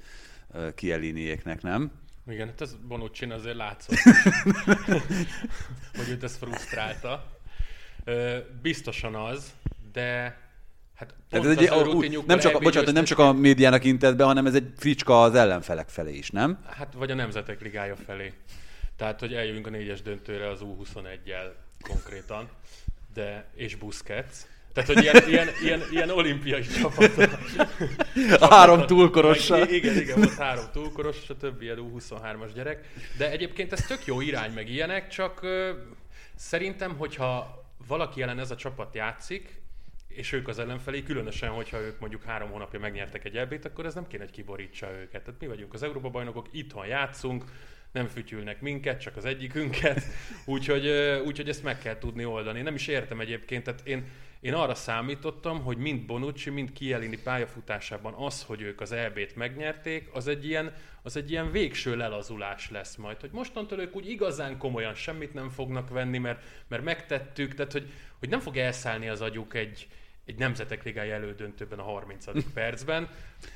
[0.76, 1.92] Kieliniéknek, nem?
[2.28, 3.98] Igen, hát ez Bonucci azért látszott,
[5.98, 7.40] hogy őt ez frusztrálta.
[8.62, 9.54] Biztosan az,
[9.92, 10.38] de
[10.96, 13.84] hát pont Tehát ez egy, az úgy, nem csak, bocsánat, hogy nem csak a médiának
[13.84, 16.60] intett be, hanem ez egy fricska az ellenfelek felé is, nem?
[16.66, 18.34] Hát vagy a Nemzetek Ligája felé.
[18.96, 22.50] Tehát, hogy eljövünk a négyes döntőre az U21-jel konkrétan,
[23.14, 24.38] de, és Busquets.
[24.86, 27.12] Tehát, hogy ilyen, ilyen, ilyen, ilyen olimpiai csapat.
[28.50, 29.68] Három túlkorossal.
[29.68, 32.88] Igen, igen, volt három túlkoros, és a többi ilyen U23-as gyerek.
[33.18, 35.72] De egyébként ez tök jó irány, meg ilyenek, csak ö,
[36.40, 39.62] Szerintem, hogyha valaki ellen ez a csapat játszik,
[40.08, 43.94] és ők az ellenfelé, különösen, hogyha ők mondjuk három hónapja megnyertek egy elbét, akkor ez
[43.94, 45.24] nem kéne, hogy kiborítsa őket.
[45.24, 47.44] Tehát mi vagyunk az Európa bajnokok, itthon játszunk,
[47.92, 50.04] nem fütyülnek minket, csak az egyikünket,
[50.46, 50.88] úgyhogy,
[51.26, 52.62] úgyhogy ezt meg kell tudni oldani.
[52.62, 54.08] Nem is értem egyébként, tehát én,
[54.42, 60.10] én arra számítottam, hogy mind Bonucci, mind Kielini pályafutásában az, hogy ők az EB-t megnyerték,
[60.14, 63.20] az egy, ilyen, az egy ilyen végső lelazulás lesz majd.
[63.20, 67.92] Hogy mostantól ők úgy igazán komolyan semmit nem fognak venni, mert, mert megtettük, tehát hogy,
[68.20, 69.88] hogy nem fog elszállni az agyuk egy,
[70.26, 72.26] egy nemzetek ligája elődöntőben a 30.
[72.54, 73.10] percben.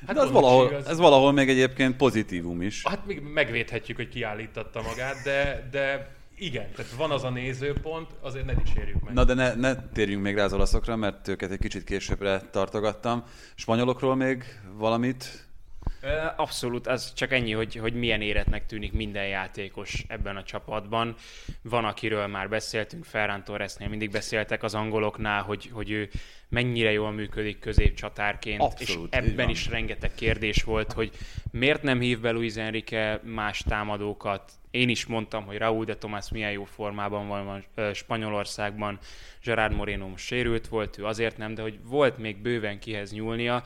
[0.06, 2.82] Hát ez Bonucci valahol, igaz- ez valahol még egyébként pozitívum is.
[2.88, 6.14] Hát még megvédhetjük, hogy kiállítatta magát, de, de
[6.44, 9.14] igen, tehát van az a nézőpont, azért ne dicsérjük meg.
[9.14, 13.24] Na de ne, ne térjünk még rá az olaszokra, mert őket egy kicsit későbbre tartogattam.
[13.54, 14.44] Spanyolokról még
[14.76, 15.43] valamit?
[16.36, 21.14] Abszolút, az csak ennyi, hogy, hogy milyen éretnek tűnik minden játékos ebben a csapatban.
[21.62, 26.08] Van, akiről már beszéltünk, Ferran Torresnél mindig beszéltek az angoloknál, hogy, hogy ő
[26.48, 31.10] mennyire jól működik középcsatárként, Abszolút, és ebben is rengeteg kérdés volt, hogy
[31.50, 34.52] miért nem hív be Luis Enrique más támadókat.
[34.70, 38.98] Én is mondtam, hogy Raúl de Tomás milyen jó formában van, van Spanyolországban,
[39.44, 43.64] Gerard Moreno most sérült volt, ő azért nem, de hogy volt még bőven kihez nyúlnia,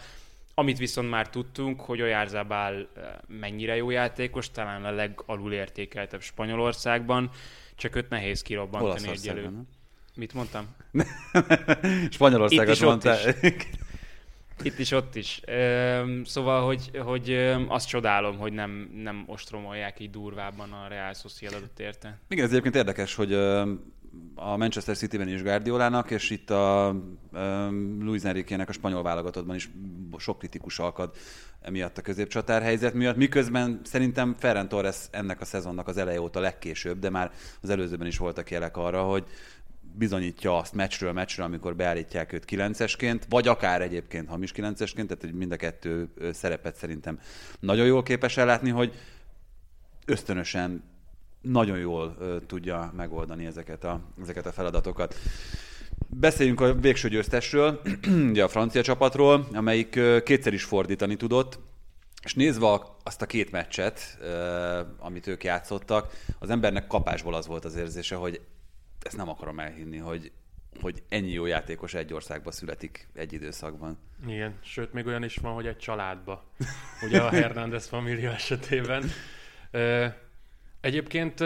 [0.58, 7.30] amit viszont már tudtunk, hogy Oyarzabal eh, mennyire jó játékos, talán a legalul értékeltebb Spanyolországban,
[7.74, 9.42] csak őt nehéz kirobbantani egyelő.
[9.42, 9.68] nem?
[10.14, 10.66] Mit mondtam?
[12.10, 13.34] Spanyolországot Itt is, ott mondtál.
[14.62, 15.40] Itt is, ott is.
[16.24, 17.32] Szóval, hogy, hogy
[17.68, 22.18] azt csodálom, hogy nem, nem ostromolják így durvábban a Real Sociedadot érte.
[22.28, 23.32] Igen, ez egyébként érdekes, hogy
[24.34, 26.96] a Manchester City-ben is Guardiolának, és itt a
[27.32, 27.68] ö,
[28.00, 29.70] Luis Enrique-nek a spanyol válogatottban is
[30.18, 31.10] sok kritikus alkad
[31.60, 36.40] emiatt a középcsatár helyzet miatt, miközben szerintem Ferran Torres ennek a szezonnak az eleje óta
[36.40, 39.24] legkésőbb, de már az előzőben is voltak jelek arra, hogy
[39.98, 45.32] bizonyítja azt meccsről meccsről, amikor beállítják őt kilencesként, vagy akár egyébként hamis kilencesként, tehát hogy
[45.32, 47.18] mind a kettő szerepet szerintem
[47.60, 48.94] nagyon jól képes ellátni, hogy
[50.04, 50.82] ösztönösen
[51.50, 55.14] nagyon jól tudja megoldani ezeket a, ezeket a feladatokat.
[56.06, 57.80] Beszéljünk a végső győztesről,
[58.30, 61.58] ugye a francia csapatról, amelyik kétszer is fordítani tudott,
[62.22, 64.18] és nézve azt a két meccset,
[64.98, 68.40] amit ők játszottak, az embernek kapásból az volt az érzése, hogy
[69.02, 70.32] ezt nem akarom elhinni, hogy,
[70.80, 73.98] hogy ennyi jó játékos egy országban születik egy időszakban.
[74.26, 76.44] Igen, sőt, még olyan is van, hogy egy családba.
[77.06, 79.10] Ugye a Hernández família esetében.
[80.80, 81.44] Egyébként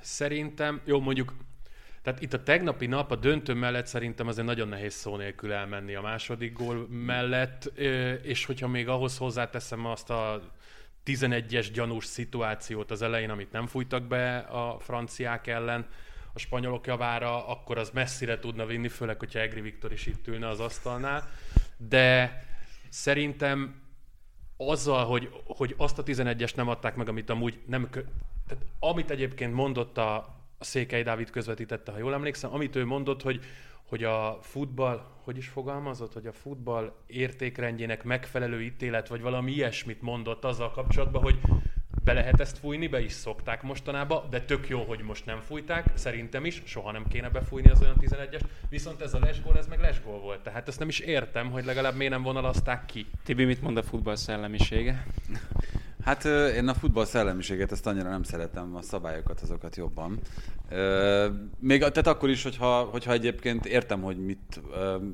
[0.00, 1.34] szerintem, jó mondjuk,
[2.02, 5.94] tehát itt a tegnapi nap a döntő mellett szerintem azért nagyon nehéz szó nélkül elmenni
[5.94, 7.64] a második gól mellett,
[8.22, 10.42] és hogyha még ahhoz hozzáteszem azt a
[11.06, 15.86] 11-es gyanús szituációt az elején, amit nem fújtak be a franciák ellen,
[16.32, 20.48] a spanyolok javára, akkor az messzire tudna vinni, főleg, hogyha Egri Viktor is itt ülne
[20.48, 21.30] az asztalnál.
[21.76, 22.36] De
[22.88, 23.82] szerintem
[24.56, 27.88] azzal, hogy, hogy azt a 11-est nem adták meg, amit amúgy nem...
[28.52, 30.14] Tehát, amit egyébként mondott a,
[30.58, 33.40] a Székely Dávid közvetítette, ha jól emlékszem, amit ő mondott, hogy,
[33.88, 40.02] hogy a futball, hogy is fogalmazott, hogy a futball értékrendjének megfelelő ítélet, vagy valami ilyesmit
[40.02, 41.38] mondott azzal kapcsolatban, hogy
[42.04, 45.90] be lehet ezt fújni, be is szokták mostanában, de tök jó, hogy most nem fújták,
[45.94, 49.80] szerintem is, soha nem kéne befújni az olyan 11-est, viszont ez a lesgól, ez meg
[49.80, 50.40] lesgól volt.
[50.40, 53.06] Tehát ezt nem is értem, hogy legalább miért nem vonalazták ki.
[53.24, 55.06] Tibi, mit mond a futball szellemisége?
[56.04, 60.20] Hát én a futball szellemiséget ezt annyira nem szeretem, a szabályokat azokat jobban.
[61.58, 64.60] Még tehát akkor is, hogyha, hogyha egyébként értem, hogy mit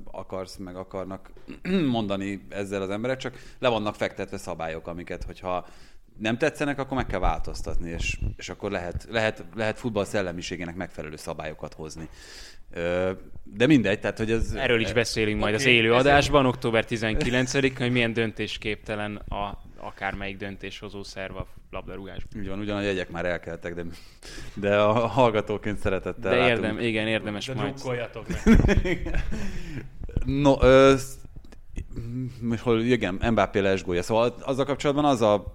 [0.05, 1.31] akarsz, meg akarnak
[1.97, 5.67] mondani ezzel az emberek, csak le vannak fektetve szabályok, amiket, hogyha
[6.19, 11.17] nem tetszenek, akkor meg kell változtatni, és, és akkor lehet, lehet, lehet futball szellemiségének megfelelő
[11.17, 12.09] szabályokat hozni.
[13.55, 14.53] De mindegy, tehát hogy ez...
[14.57, 19.59] Erről is beszélünk majd Oké, az élő ezért- adásban, október 19-én, hogy milyen döntésképtelen a
[19.81, 22.41] akármelyik döntéshozó szerv a labdarúgásban.
[22.43, 23.83] Úgy van, ugyan a jegyek már elkeltek, de,
[24.55, 26.55] de a hallgatóként szeretettel De látom.
[26.65, 27.75] érdem, igen, érdemes De majd.
[28.67, 28.99] neki.
[30.25, 30.95] No, ö,
[32.61, 34.03] hol, igen, Mbappé lesgója.
[34.03, 35.55] Szóval azzal kapcsolatban az a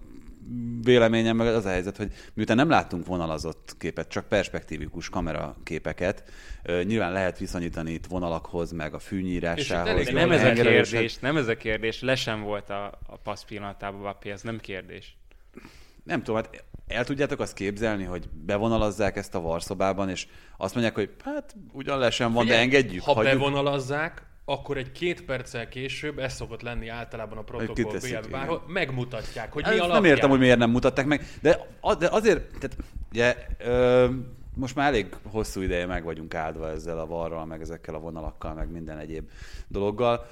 [0.81, 6.23] véleményem, meg az a helyzet, hogy miután nem láttunk vonalazott képet, csak perspektívikus kameraképeket,
[6.83, 10.05] nyilván lehet viszonyítani itt vonalakhoz, meg a fűnyírásához.
[10.05, 13.17] De Jó, nem ez a kérdés, nem ez a kérdés, le sem volt a, a
[13.17, 15.17] passz pillanatában Mbappé, ez nem kérdés.
[16.03, 20.27] Nem tudom, hát el tudjátok azt képzelni, hogy bevonalazzák ezt a varszobában, és
[20.57, 23.33] azt mondják, hogy hát ugyan le sem van, de Figyelj, engedjük, Ha hagyjuk.
[23.33, 29.63] bevonalazzák, akkor egy két perccel később, ez szokott lenni általában a protokoll bárhol, megmutatják, hogy
[29.63, 30.01] mi alapján.
[30.01, 31.67] nem értem, hogy miért nem mutatták meg, de,
[31.99, 32.77] de azért, tehát,
[33.11, 34.09] ugye, ö,
[34.55, 38.53] most már elég hosszú ideje meg vagyunk áldva ezzel a varral, meg ezekkel a vonalakkal,
[38.53, 39.29] meg minden egyéb
[39.67, 40.27] dologgal.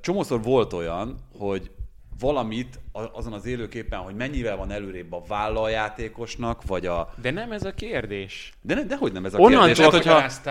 [0.00, 1.70] Csomószor volt olyan, hogy
[2.18, 2.80] valamit
[3.12, 7.14] azon az élőképpen, hogy mennyivel van előrébb a vállaljátékosnak, vagy a...
[7.22, 8.52] De nem ez a kérdés.
[8.62, 9.84] De, ne, de hogy nem ez a Onnantól, kérdés?
[9.84, 9.92] Hát,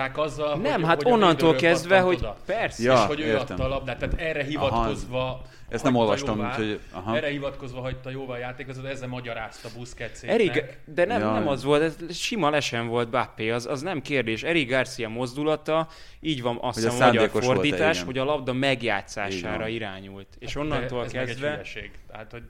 [0.04, 0.22] hogyha...
[0.22, 2.36] Azzal, Nem, hogy, hát hogy onnantól kezdve, hogy oda.
[2.46, 2.82] persze.
[2.82, 2.92] Ja.
[2.94, 3.40] és hogy ő értem.
[3.40, 7.16] adta a labdát, tehát erre hivatkozva Ezt nem olvastam, jóvá, úgyhogy- aha.
[7.16, 11.32] erre hivatkozva hagyta jóvá a játékozót, ezzel magyarázta busquets Erik, de nem, Ja.
[11.32, 14.42] nem az volt, ez sima lesen volt Bappé, az, az nem kérdés.
[14.42, 15.88] Erik Garcia mozdulata,
[16.20, 20.26] így van azt Hogy a hiszem a magyar volt-e, fordítás, hogy a labda megjátszására irányult.
[20.38, 21.50] És De onnantól ez meg egy kezdve...
[21.50, 21.90] hülyeség.
[22.14, 22.42] Tehát, hogy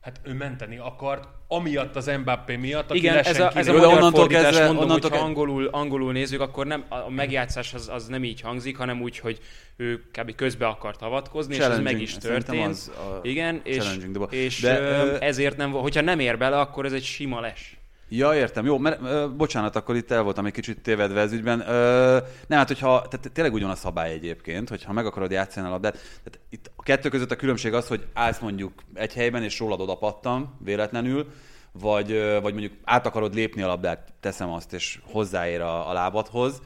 [0.00, 3.86] hát ő menteni akart, amiatt az Mbappé miatt, aki Igen, ez a, ez a magyar
[3.86, 8.06] onnantól fordítás, kezdve- mondom, onnantól hogyha angolul, angolul nézzük, akkor nem, a megjátszás az, az
[8.06, 9.40] nem így hangzik, hanem úgy, hogy
[9.76, 10.34] ő kb.
[10.34, 12.66] közbe akart avatkozni, és ez meg is történt.
[12.66, 13.98] az a Igen, és,
[14.30, 17.76] és De, ö, ezért nem, hogyha nem ér bele, akkor ez egy sima les.
[18.08, 18.64] Ja, értem.
[18.64, 21.60] Jó, mert, ö, bocsánat, akkor itt el voltam egy kicsit tévedve ez ügyben.
[21.68, 25.70] Ö, nem, hát hogyha, tehát tényleg ugyan a szabály egyébként, hogyha meg akarod játszani a
[25.70, 29.58] labdát, tehát itt a kettő között a különbség az, hogy állsz mondjuk egy helyben, és
[29.58, 31.26] rólad oda pattam véletlenül,
[31.72, 36.62] vagy, vagy mondjuk át akarod lépni a labdát, teszem azt, és hozzáér a, a lábadhoz,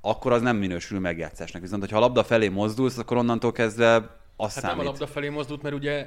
[0.00, 1.62] akkor az nem minősül megjátszásnak.
[1.62, 3.94] Viszont, hogyha a labda felé mozdulsz, akkor onnantól kezdve
[4.36, 4.76] az Hát számít.
[4.76, 6.06] nem a labda felé mozdult, mert ugye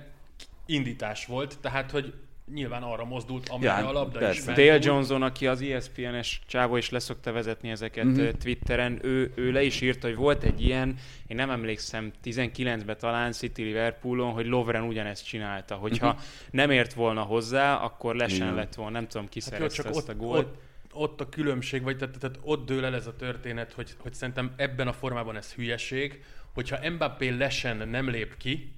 [0.65, 2.13] indítás volt, tehát hogy
[2.53, 4.51] nyilván arra mozdult, amerre Ja, a labda persze.
[4.51, 4.57] is.
[4.57, 8.19] Dale Johnson, aki az ESPN-es csávó is leszokta vezetni ezeket Mhm.
[8.21, 8.29] mm-hmm.
[8.41, 10.95] Twitteren, ő, ő le is írta, hogy volt egy ilyen,
[11.27, 15.75] én nem emlékszem, 19-ben talán City Liverpoolon, hogy Lovren ugyanezt csinálta.
[15.75, 16.21] Hogyha Mhm.
[16.51, 18.53] nem ért volna hozzá, akkor lesen Igen.
[18.55, 20.39] lett volna, nem tudom ki Hát jó, csak ezt ott, a gólt.
[20.47, 20.61] ott,
[20.93, 24.51] ott, a különbség, vagy tehát, tehát ott dől el ez a történet, hogy, hogy szerintem
[24.55, 28.71] ebben a formában ez hülyeség, hogyha Mbappé lesen nem lép ki,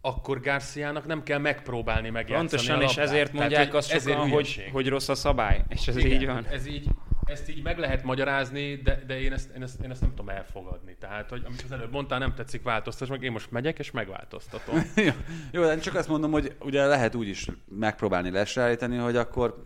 [0.00, 4.16] akkor Garciának nem kell megpróbálni megjátszani Pontosan, a és ezért Tehát, mondják hogy azt ezért
[4.16, 5.64] sokan, hogy, hogy rossz a szabály.
[5.68, 6.46] És ez Igen, így van.
[6.46, 6.86] Ez így,
[7.24, 10.28] ezt így meg lehet magyarázni, de, de én, ezt, én, ezt, én ezt nem tudom
[10.28, 10.96] elfogadni.
[11.00, 14.82] Tehát, hogy amit az előbb mondtál, nem tetszik, változtass meg, én most megyek és megváltoztatom.
[15.52, 19.64] Jó, de csak azt mondom, hogy ugye lehet úgy is megpróbálni lesreállítani, hogy akkor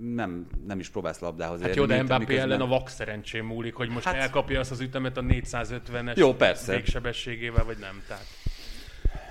[0.00, 1.80] nem, nem is próbálsz labdához Hát érni.
[1.80, 4.22] jó, de Mbappé miközben- ellen a vak szerencsém múlik, hogy most Hát- hát...
[4.22, 6.72] elkapja azt az ütemet a 450-es Jó, persze.
[6.74, 8.02] végsebességével, vagy nem.
[8.08, 8.24] Tehát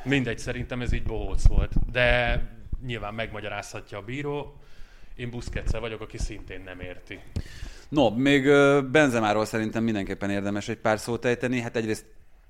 [0.06, 1.92] mindegy, szerintem ez így bohóc volt.
[1.92, 2.42] De
[2.86, 4.60] nyilván megmagyarázhatja a bíró.
[5.16, 7.20] Én busquets vagyok, aki szintén nem érti.
[7.90, 8.44] No, még
[8.92, 11.60] Benzemáról szerintem mindenképpen érdemes egy pár szót ejteni.
[11.60, 12.06] Hát egyrészt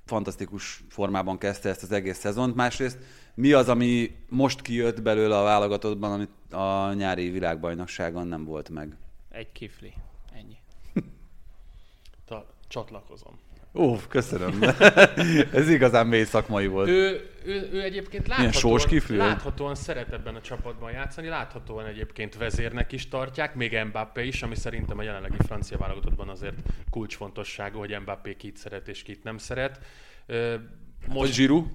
[0.05, 2.97] fantasztikus formában kezdte ezt az egész szezont, másrészt
[3.33, 8.97] mi az, ami most kijött belőle a válogatottban, amit a nyári világbajnokságon nem volt meg?
[9.29, 9.93] Egy kifli.
[10.33, 10.57] Ennyi.
[12.25, 13.39] Ta, csatlakozom.
[13.75, 14.59] Ó, köszönöm.
[15.53, 16.87] Ez igazán mély szakmai volt.
[16.87, 23.07] Ő, ő, ő egyébként láthatóan, láthatóan szeret ebben a csapatban játszani, láthatóan egyébként vezérnek is
[23.07, 26.55] tartják, még Mbappé is, ami szerintem a jelenlegi francia válogatottban azért
[26.89, 29.79] kulcsfontosságú, hogy Mbappé kit szeret és kit nem szeret.
[30.25, 30.55] Ö,
[31.07, 31.65] Most Zsiru?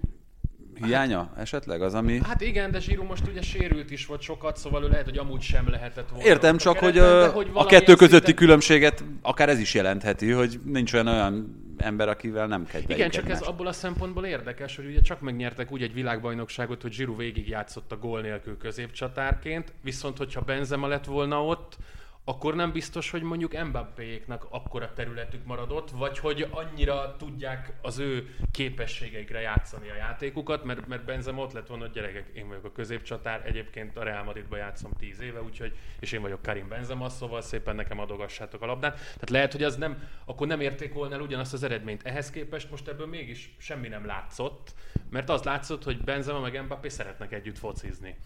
[0.85, 2.21] Hiánya esetleg az, ami...
[2.23, 5.41] Hát igen, de Zsiru most ugye sérült is volt sokat, szóval ő lehet, hogy amúgy
[5.41, 6.25] sem lehetett volna.
[6.25, 10.31] Értem, csak hogy keretben, de a, a kettő közötti szinten- különbséget akár ez is jelentheti,
[10.31, 14.77] hogy nincs olyan olyan ember, akivel nem kedveljük Igen, csak ez abból a szempontból érdekes,
[14.77, 19.73] hogy ugye csak megnyertek úgy egy világbajnokságot, hogy Giroud végig játszott a gól nélkül középcsatárként,
[19.83, 21.77] viszont hogyha Benzema lett volna ott,
[22.25, 28.35] akkor nem biztos, hogy mondjuk Mbappééknak akkora területük maradott, vagy hogy annyira tudják az ő
[28.53, 32.73] képességeikre játszani a játékukat, mert, mert Benzema ott lett volna, hogy gyerekek, én vagyok a
[32.73, 37.41] középcsatár, egyébként a Real Madridban játszom 10 éve, úgyhogy, és én vagyok Karim Benzema, szóval
[37.41, 38.95] szépen nekem adogassátok a labdát.
[38.95, 42.03] Tehát lehet, hogy az nem, akkor nem érték volna el ugyanazt az eredményt.
[42.03, 44.75] Ehhez képest most ebből mégis semmi nem látszott,
[45.11, 48.17] mert az látszott, hogy Benzema meg Mbappé szeretnek együtt focizni.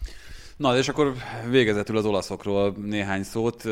[0.57, 1.13] Na, és akkor
[1.49, 3.63] végezetül az olaszokról néhány szót.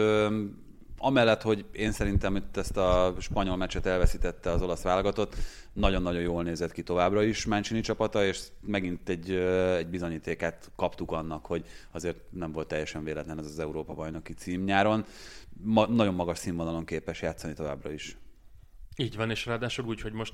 [0.98, 5.36] Amellett, hogy én szerintem itt ezt a spanyol meccset elveszítette az olasz válogatott,
[5.74, 9.32] nagyon-nagyon jól nézett ki továbbra is Mancini csapata, és megint egy,
[9.78, 15.06] egy bizonyítéket kaptuk annak, hogy azért nem volt teljesen véletlen ez az Európa-bajnoki cím nyáron.
[15.64, 18.18] Ma, nagyon magas színvonalon képes játszani továbbra is.
[18.96, 20.34] Így van, és ráadásul úgy, hogy most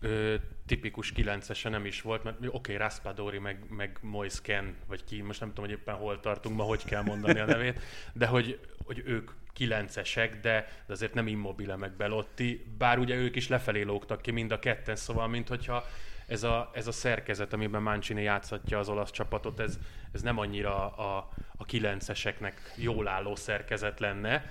[0.00, 0.34] ö,
[0.66, 5.22] tipikus kilencese nem is volt, mert oké, okay, Raspadori, meg, meg Moise Ken, vagy ki,
[5.22, 7.80] most nem tudom, hogy éppen hol tartunk ma, hogy kell mondani a nevét,
[8.12, 13.36] de hogy, hogy ők kilencesek, de, de azért nem immobile meg Belotti, bár ugye ők
[13.36, 15.84] is lefelé lógtak ki mind a ketten, szóval, mint hogyha
[16.26, 19.78] ez a, ez a szerkezet, amiben Mancini játszhatja az olasz csapatot, ez,
[20.12, 24.44] ez nem annyira a, a kilenceseknek jól álló szerkezet lenne.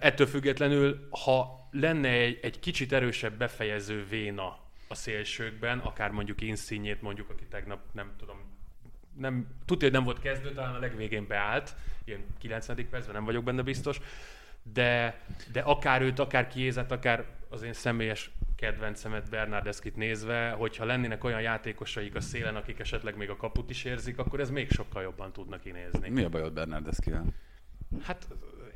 [0.00, 7.02] Ettől függetlenül, ha lenne egy, egy kicsit erősebb befejező véna a szélsőkben, akár mondjuk Insignét
[7.02, 8.36] mondjuk, aki tegnap nem tudom,
[9.18, 12.88] nem, tudja, hogy nem volt kezdő, talán a legvégén beállt, ilyen 90.
[12.90, 14.00] percben, nem vagyok benne biztos,
[14.72, 15.20] de,
[15.52, 21.40] de akár őt, akár kiézet, akár az én személyes kedvencemet Bernardeszkit nézve, hogyha lennének olyan
[21.40, 25.32] játékosaik a szélen, akik esetleg még a kaput is érzik, akkor ez még sokkal jobban
[25.32, 26.08] tudna kinézni.
[26.08, 27.24] Mi a bajod Bernardeszkivel?
[28.02, 28.28] Hát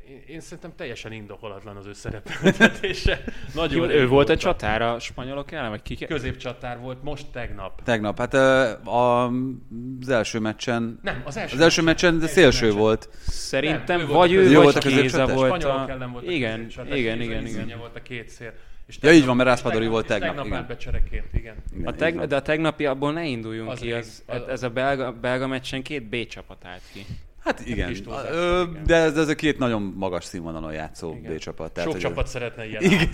[0.09, 3.23] én, én szerintem teljesen indokolatlan az ő szerepeltetése.
[3.53, 4.35] Nagyon Ő volt a régóta.
[4.37, 5.95] csatára a spanyolok ellen, vagy ki?
[5.95, 7.83] Középcsatár volt most tegnap.
[7.83, 9.25] Tegnap, hát ö, a,
[10.01, 10.99] az első meccsen...
[11.01, 12.79] Nem, az első Az első meccsen, de szélső meccsen.
[12.79, 13.09] volt.
[13.27, 15.35] Szerintem Nem, ő volt vagy a ő, Jó vagy volt a Kéza középcsatár?
[15.35, 15.91] volt Spanyolok a...
[15.91, 17.77] ellen volt Igen, a igen, igen, igen.
[17.77, 18.53] volt a két szél.
[18.87, 20.57] És Ja, így van, mert és Raspadori volt tegnap, Tegnap igen.
[20.57, 21.55] állt becsereként, igen.
[21.73, 22.27] Igen, A így teg, van.
[22.27, 26.03] de a tegnapi abból ne induljunk Az ki, Az- ez a belga, belga meccsen két
[26.09, 27.05] B csapat állt ki.
[27.43, 28.83] Hát igen, túlzás, Ö, igen.
[28.85, 31.35] de ez, ez a két nagyon magas színvonalon játszó Igen.
[31.35, 31.79] B csapat.
[31.81, 33.09] Sok hogy csapat szeretne ilyen Igen.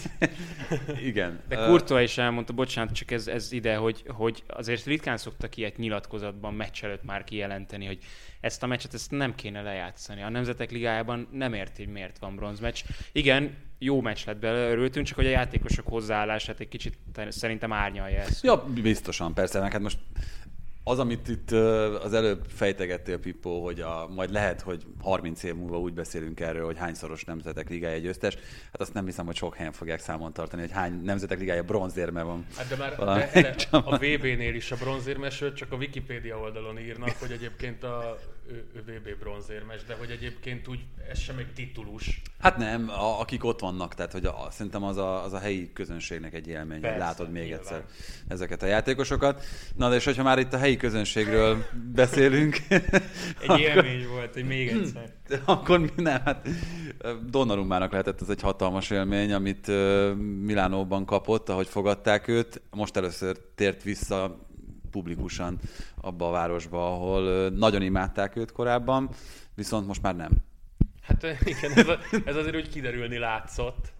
[1.10, 1.40] Igen.
[1.48, 5.78] De Courtois is elmondta, bocsánat, csak ez, ez ide, hogy, hogy azért ritkán szoktak ilyet
[5.78, 7.98] nyilatkozatban meccs előtt már kijelenteni, hogy
[8.42, 10.22] ezt a meccset ezt nem kéne lejátszani.
[10.22, 12.82] A Nemzetek Ligájában nem érti, hogy miért van bronzmeccs.
[13.12, 17.74] Igen, jó meccs lett belőle, örültünk, csak hogy a játékosok hozzáállását egy kicsit te- szerintem
[17.74, 18.44] árnyalja ezt.
[18.44, 19.98] Ja, biztosan, persze, meg hát most
[20.88, 21.52] az, amit itt
[22.04, 26.66] az előbb fejtegettél, Pippo, hogy a, majd lehet, hogy 30 év múlva úgy beszélünk erről,
[26.66, 28.36] hogy hányszoros nemzetek ligája győztes,
[28.72, 32.22] hát azt nem hiszem, hogy sok helyen fogják számon tartani, hogy hány nemzetek ligája bronzérme
[32.24, 32.46] van.
[32.56, 37.16] Hát de már de, de, a VB-nél is a bronzérmesről csak a Wikipédia oldalon írnak,
[37.20, 38.18] hogy egyébként a
[38.86, 40.80] VB bronzérmes, de hogy egyébként úgy
[41.10, 42.22] ez sem egy titulus.
[42.40, 45.74] Hát nem, a, akik ott vannak, tehát hogy a, szerintem az a, az a helyi
[45.74, 47.60] közönségnek egy élmény, hogy Persze, látod még nyilván.
[47.60, 47.84] egyszer
[48.28, 49.46] ezeket a játékosokat.
[49.76, 51.66] Na de és hogyha már itt a helyi közönségről
[52.02, 52.58] beszélünk,
[53.48, 55.14] Egy élmény volt, hogy még egyszer.
[55.46, 56.48] akkor mi nem, hát
[57.30, 59.68] Donnarummának lehetett ez egy hatalmas élmény, amit
[60.42, 62.62] Milánóban kapott, ahogy fogadták őt.
[62.72, 64.47] Most először tért vissza
[64.98, 65.60] publikusan
[66.02, 69.10] abba a városba, ahol nagyon imádták őt korábban,
[69.56, 70.32] viszont most már nem.
[71.02, 73.94] Hát igen, ez, a, ez azért úgy kiderülni látszott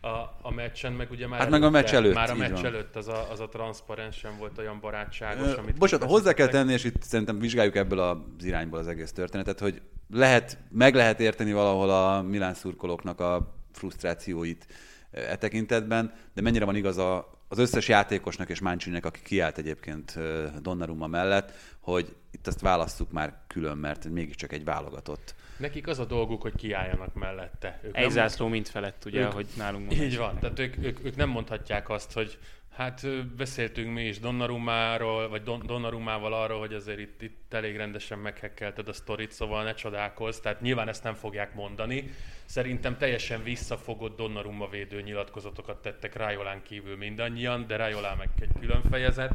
[0.00, 0.08] a,
[0.42, 2.64] a meccsen, meg ugye már Hát meg a meccs előtt, már a meccs van.
[2.64, 6.48] előtt az a, az a transzparens sem volt olyan barátságos, Ö, amit Bocsánat, hozzá kell
[6.48, 11.20] tenni, és itt szerintem vizsgáljuk ebből az irányból az egész történetet, hogy lehet, meg lehet
[11.20, 14.66] érteni valahol a Milán szurkolóknak a frusztrációit
[15.10, 20.12] e tekintetben, de mennyire van igaz a, az összes játékosnak és Mancininek, aki kiállt egyébként
[20.16, 25.34] ö, Donnarumma mellett, hogy itt azt válasszuk már külön, mert mégiscsak egy válogatott.
[25.56, 27.80] Nekik az a dolguk, hogy kiálljanak mellette.
[27.82, 29.94] Ők Egy nem- zászló mint felett, ugye, Ők- hogy nálunk.
[30.00, 32.38] Így van, tehát ők, ők, ők nem mondhatják azt, hogy
[32.78, 38.18] hát beszéltünk mi is Donnarumáról, vagy Don, Donnarumával arról, hogy azért itt, itt elég rendesen
[38.18, 42.10] meghekkelted a sztorit, szóval ne csodálkozz, tehát nyilván ezt nem fogják mondani.
[42.44, 48.82] Szerintem teljesen visszafogott Donnarumma védő nyilatkozatokat tettek Rájolán kívül mindannyian, de Rájolán meg egy külön
[48.90, 49.32] fejezet.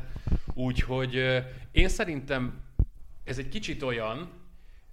[0.54, 2.62] Úgyhogy én szerintem
[3.24, 4.32] ez egy kicsit olyan,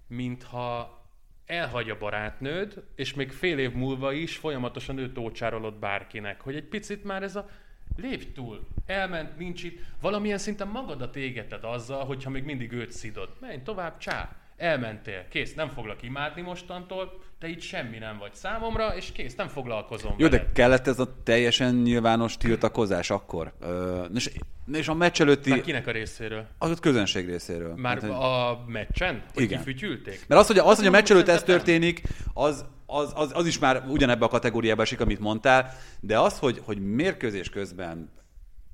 [0.07, 0.99] mintha
[1.45, 6.67] elhagy a barátnőd, és még fél év múlva is folyamatosan őt ócsárolod bárkinek, hogy egy
[6.67, 7.49] picit már ez a
[7.97, 13.29] lépj túl, elment, nincs itt, valamilyen szinten magadat égeted azzal, hogyha még mindig őt szidod.
[13.39, 18.95] Menj tovább, csá, elmentél, kész, nem foglak imádni mostantól, te itt semmi nem vagy számomra,
[18.95, 20.45] és kész, nem foglalkozom Jó, veled.
[20.45, 23.53] de kellett ez a teljesen nyilvános tiltakozás akkor?
[23.59, 24.31] Ö, és,
[24.73, 26.47] és a meccs előtti, Már kinek a részéről?
[26.57, 27.75] az közönség részéről.
[27.75, 29.23] Már Hát, a meccsen?
[29.33, 29.57] Hogy Igen.
[29.57, 30.25] kifütyülték?
[30.27, 32.01] Mert az, hogy, az, hogy a meccs előtt ez történik,
[32.33, 36.61] az, az, az, az is már ugyanebbe a kategóriába esik, amit mondtál, de az, hogy,
[36.65, 38.09] hogy mérkőzés közben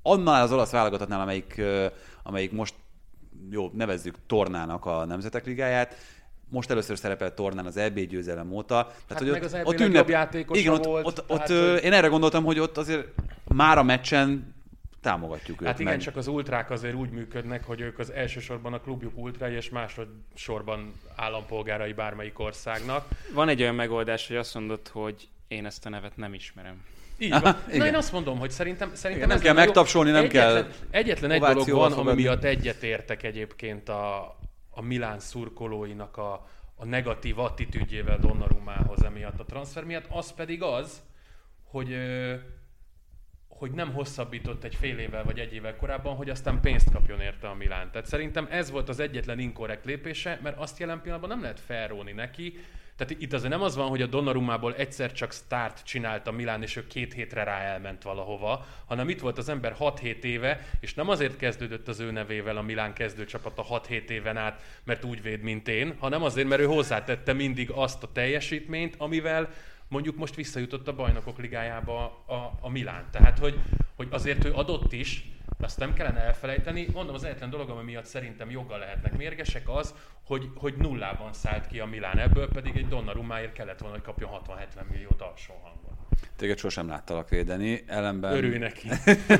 [0.02, 1.62] annál az olasz válogatottnál, amelyik,
[2.22, 2.74] amelyik most,
[3.50, 5.96] jó, nevezzük tornának a Nemzetek Ligáját,
[6.50, 8.74] most először szerepel tornán az EB győzelem óta.
[8.74, 11.26] Tehát, Hát hogy meg ott, az EB ott legjobb játékosa igen, ott, volt, ott, ott,
[11.26, 13.06] tehát, ö, hogy- én erre gondoltam, hogy ott azért
[13.44, 14.54] már a meccsen
[15.00, 15.66] támogatjuk őt.
[15.66, 16.02] Hát igen, meg.
[16.02, 20.92] csak az ultrák azért úgy működnek, hogy ők az elsősorban a klubjuk ultrái, és másodszorban
[21.16, 23.08] állampolgárai bármelyik országnak.
[23.32, 26.84] Van egy olyan megoldás, hogy azt mondod, hogy én ezt a nevet nem ismerem.
[27.18, 27.56] Így Aha, van.
[27.66, 27.86] Na igen.
[27.86, 31.30] én azt mondom, hogy szerintem, szerintem Igen, nem ez kell megtapsolni, nem egyetlen, kell Egyetlen
[31.30, 32.22] egy dolog van, ami fogadni.
[32.22, 34.36] miatt egyetértek egyébként a,
[34.70, 41.02] a Milán szurkolóinak a, a negatív attitűdjével Donnarumához emiatt a transfer miatt, az pedig az,
[41.64, 42.34] hogy ö,
[43.58, 47.48] hogy nem hosszabbított egy fél évvel vagy egy évvel korábban, hogy aztán pénzt kapjon érte
[47.48, 47.90] a Milán.
[47.90, 52.12] Tehát szerintem ez volt az egyetlen inkorrekt lépése, mert azt jelen pillanatban nem lehet felróni
[52.12, 52.58] neki.
[52.96, 56.62] Tehát itt azért nem az van, hogy a Donnarumából egyszer csak start csinált a Milán,
[56.62, 60.94] és ő két hétre rá elment valahova, hanem itt volt az ember 6-7 éve, és
[60.94, 65.42] nem azért kezdődött az ő nevével a Milán kezdőcsapata 6-7 éven át, mert úgy véd,
[65.42, 69.50] mint én, hanem azért, mert ő hozzátette mindig azt a teljesítményt, amivel
[69.88, 73.08] mondjuk most visszajutott a bajnokok ligájába a, a Milán.
[73.10, 73.60] Tehát, hogy,
[73.96, 75.24] hogy azért ő adott is,
[75.60, 76.86] azt nem kellene elfelejteni.
[76.92, 81.66] Mondom, az egyetlen dolog, ami miatt szerintem joggal lehetnek mérgesek, az, hogy, hogy nullában szállt
[81.66, 85.77] ki a Milán ebből, pedig egy Donnarummáért kellett volna, hogy kapjon 60-70 milliót alsó hangon.
[86.36, 88.32] Téged sosem láttalak védeni, ellenben...
[88.32, 88.88] Örülj neki.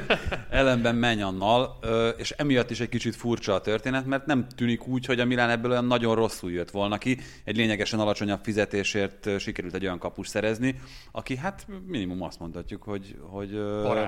[0.51, 1.79] ellenben menj annal,
[2.17, 5.51] és emiatt is egy kicsit furcsa a történet, mert nem tűnik úgy, hogy a Milán
[5.51, 7.19] ebből olyan nagyon rosszul jött volna ki.
[7.45, 10.81] Egy lényegesen alacsonyabb fizetésért sikerült egy olyan kapus szerezni,
[11.13, 13.61] aki hát minimum azt mondhatjuk, hogy, hogy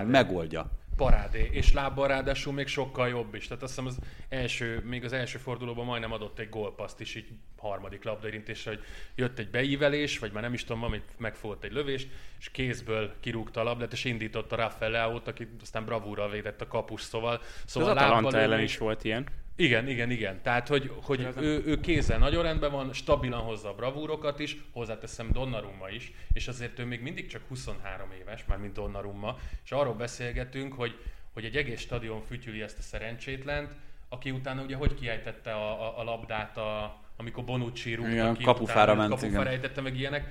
[0.07, 0.71] megoldja
[1.01, 3.47] parádé, és lábbal ráadásul még sokkal jobb is.
[3.47, 3.99] Tehát azt hiszem az
[4.29, 7.29] első, még az első fordulóban majdnem adott egy gólpaszt is így
[7.59, 8.81] harmadik labdaérintésre, hogy
[9.15, 13.61] jött egy beívelés, vagy már nem is tudom, amit megfogott egy lövést, és kézből kirúgta
[13.61, 17.41] a labdát, és indította Rafael Leao-t, aki aztán bravúrral védett a kapus, szóval...
[17.65, 19.27] szóval az Atalanta ellen is volt ilyen.
[19.61, 20.43] Igen, igen, igen.
[20.43, 25.33] Tehát, hogy, hogy ő, ő kézzel nagyon rendben van, stabilan hozza a bravúrokat is, hozzáteszem
[25.33, 29.95] Donnarumma is, és azért ő még mindig csak 23 éves, már mint Donnarumma, és arról
[29.95, 30.99] beszélgetünk, hogy,
[31.33, 33.73] hogy egy egész stadion fütyüli ezt a szerencsétlent,
[34.09, 38.45] aki utána ugye hogy kiejtette a, a, a labdát, a, amikor Bonucci rúgta igen, ki,
[38.45, 40.31] kapufára utána, ment, kapufára ejtette meg ilyenek.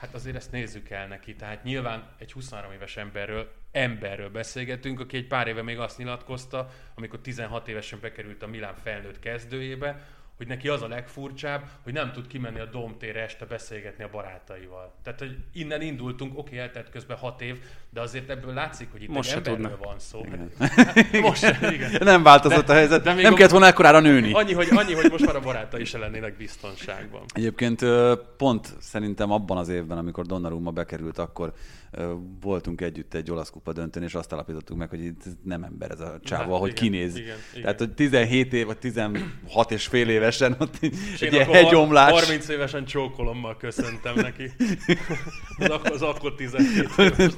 [0.00, 1.34] Hát azért ezt nézzük el neki.
[1.34, 6.70] Tehát nyilván egy 23 éves emberről, emberről beszélgetünk, aki egy pár éve még azt nyilatkozta,
[6.94, 10.06] amikor 16 évesen bekerült a Milán felnőtt kezdőjébe,
[10.40, 14.94] hogy neki az a legfurcsább, hogy nem tud kimenni a Domtére este beszélgetni a barátaival.
[15.02, 17.58] Tehát, hogy innen indultunk, oké, eltelt közben hat év,
[17.90, 19.86] de azért ebből látszik, hogy itt most egy emberről tudna.
[19.86, 20.24] van szó.
[20.58, 21.90] Hát, most sem, igen.
[22.12, 24.32] Nem változott de, a helyzet, de még nem kellett volna ekkorára nőni.
[24.32, 27.22] Annyi hogy, annyi, hogy most már a barátai is lennének biztonságban.
[27.34, 27.84] Egyébként
[28.36, 31.52] pont szerintem abban az évben, amikor Donnarumma bekerült, akkor
[32.40, 36.00] voltunk együtt egy olasz kupa döntőn, és azt alapítottuk meg, hogy itt nem ember ez
[36.00, 37.16] a csávó, hát, igen, kinéz.
[37.16, 37.62] Igen, igen.
[37.62, 39.24] Tehát, hogy 17 év, vagy 16
[39.68, 42.10] és fél évesen ott és egy ilyen hegyomlás.
[42.10, 44.50] 30 évesen csókolommal köszöntem neki.
[45.58, 47.32] az, akkor, az akkor 17 éves.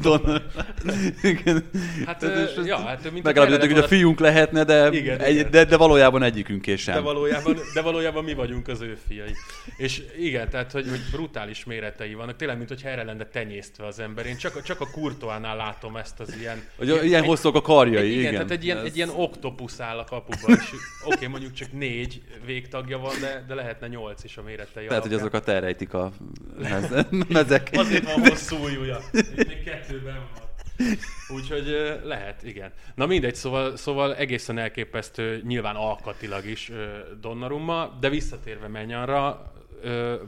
[2.07, 5.50] hát, Tehát, ja, hát megállapítottuk, hogy a fiunk lehetne, de, igen, egy, igen.
[5.50, 6.94] De, de, valójában egyikünk és sem.
[6.94, 9.32] De valójában, de valójában mi vagyunk az ő fiai.
[9.76, 12.36] És igen, tehát, hogy, hogy brutális méretei vannak.
[12.36, 14.26] Tényleg, mint hogy erre lenne tenyésztve az ember.
[14.26, 16.62] Én csak, csak a Kurtoánál látom ezt az ilyen...
[16.76, 18.20] Hogy ilyen, ilyen hosszúk a karjai, egy, igen.
[18.20, 18.32] igen.
[18.32, 18.84] tehát egy ilyen, ez...
[18.84, 20.70] egy ilyen oktopusz áll a kapuban, és
[21.05, 25.03] oké, okay, mondjuk csak négy végtagja van, de, de lehetne nyolc is a méretei Tehát,
[25.03, 26.12] hogy azokat elrejtik a
[27.28, 27.70] mezek.
[27.84, 28.99] Azért van hosszú ujja,
[29.36, 30.51] még kettőben van.
[31.28, 32.72] Úgyhogy lehet, igen.
[32.95, 36.70] Na mindegy, szóval, szóval egészen elképesztő, nyilván alkatilag is
[37.20, 39.53] Donnarumma, de visszatérve Menyanra,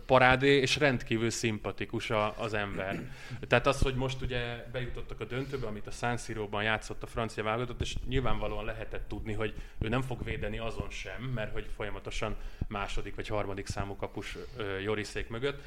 [0.07, 3.03] parádé, és rendkívül szimpatikus a, az ember.
[3.49, 7.43] Tehát az, hogy most ugye bejutottak a döntőbe, amit a San Siro-ban játszott a francia
[7.43, 12.37] válogatott, és nyilvánvalóan lehetett tudni, hogy ő nem fog védeni azon sem, mert hogy folyamatosan
[12.69, 14.37] második vagy harmadik számú kapus
[14.83, 15.63] Joriszék mögött,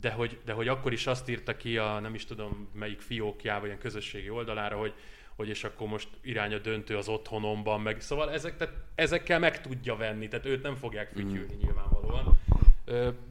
[0.00, 3.66] de hogy, de hogy akkor is azt írta ki a nem is tudom melyik fiókjába,
[3.66, 4.94] ilyen közösségi oldalára, hogy,
[5.36, 9.60] hogy és akkor most irány a döntő az otthonomban, meg szóval ezek, tehát ezekkel meg
[9.60, 11.58] tudja venni, tehát őt nem fogják fütyülni mm.
[11.62, 12.38] nyilvánvalóan.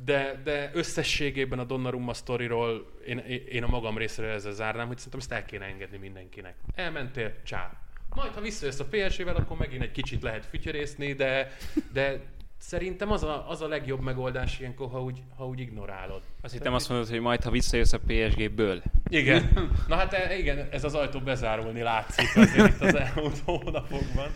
[0.05, 3.17] De, de összességében a Donnarumma sztoriról én,
[3.49, 6.55] én a magam részéről ezzel zárnám, hogy szerintem ezt el kéne engedni mindenkinek.
[6.75, 7.71] Elmentél, csá.
[8.15, 11.51] Majd, ha visszajössz a PSG-vel, akkor megint egy kicsit lehet fütyörészni, de,
[11.93, 12.21] de
[12.57, 16.21] szerintem az a, az a legjobb megoldás ilyenkor, ha úgy, ha úgy ignorálod.
[16.41, 18.81] Azt hittem azt mondod, hogy majd, ha visszajössz a PSG-ből.
[19.09, 19.71] Igen.
[19.87, 24.31] Na hát e, igen, ez az ajtó bezárulni látszik azért itt az elmúlt hónapokban.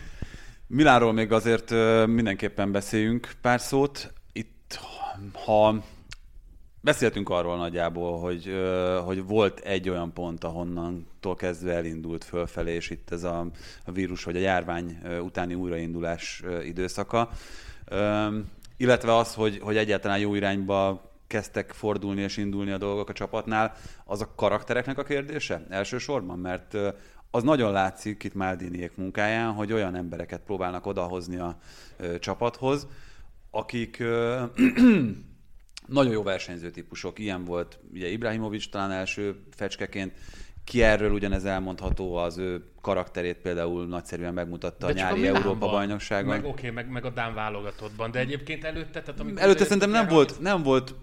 [0.66, 1.70] Milánról még azért
[2.06, 4.12] mindenképpen beszéljünk pár szót
[5.32, 5.82] ha
[6.80, 8.54] beszéltünk arról nagyjából, hogy,
[9.04, 13.46] hogy volt egy olyan pont, ahonnantól kezdve elindult fölfelé, és itt ez a,
[13.84, 17.30] vírus vagy a járvány utáni újraindulás időszaka.
[18.76, 23.74] Illetve az, hogy, hogy egyáltalán jó irányba kezdtek fordulni és indulni a dolgok a csapatnál,
[24.04, 26.76] az a karaktereknek a kérdése elsősorban, mert
[27.30, 31.56] az nagyon látszik itt Maldiniek munkáján, hogy olyan embereket próbálnak odahozni a
[32.18, 32.86] csapathoz,
[33.54, 33.98] akik
[35.86, 37.18] nagyon jó versenyző típusok.
[37.18, 40.12] Ilyen volt ugye Ibrahimovic talán első fecskeként,
[40.64, 45.68] ki erről ugyanez elmondható, az ő karakterét például nagyszerűen megmutatta de a nyári a Európa
[45.68, 46.30] bajnokságon.
[46.30, 49.42] Meg, oké, okay, meg, meg a Dán válogatottban, de egyébként előtte, tehát amikor...
[49.42, 50.94] Előtte szerintem nem volt, nem volt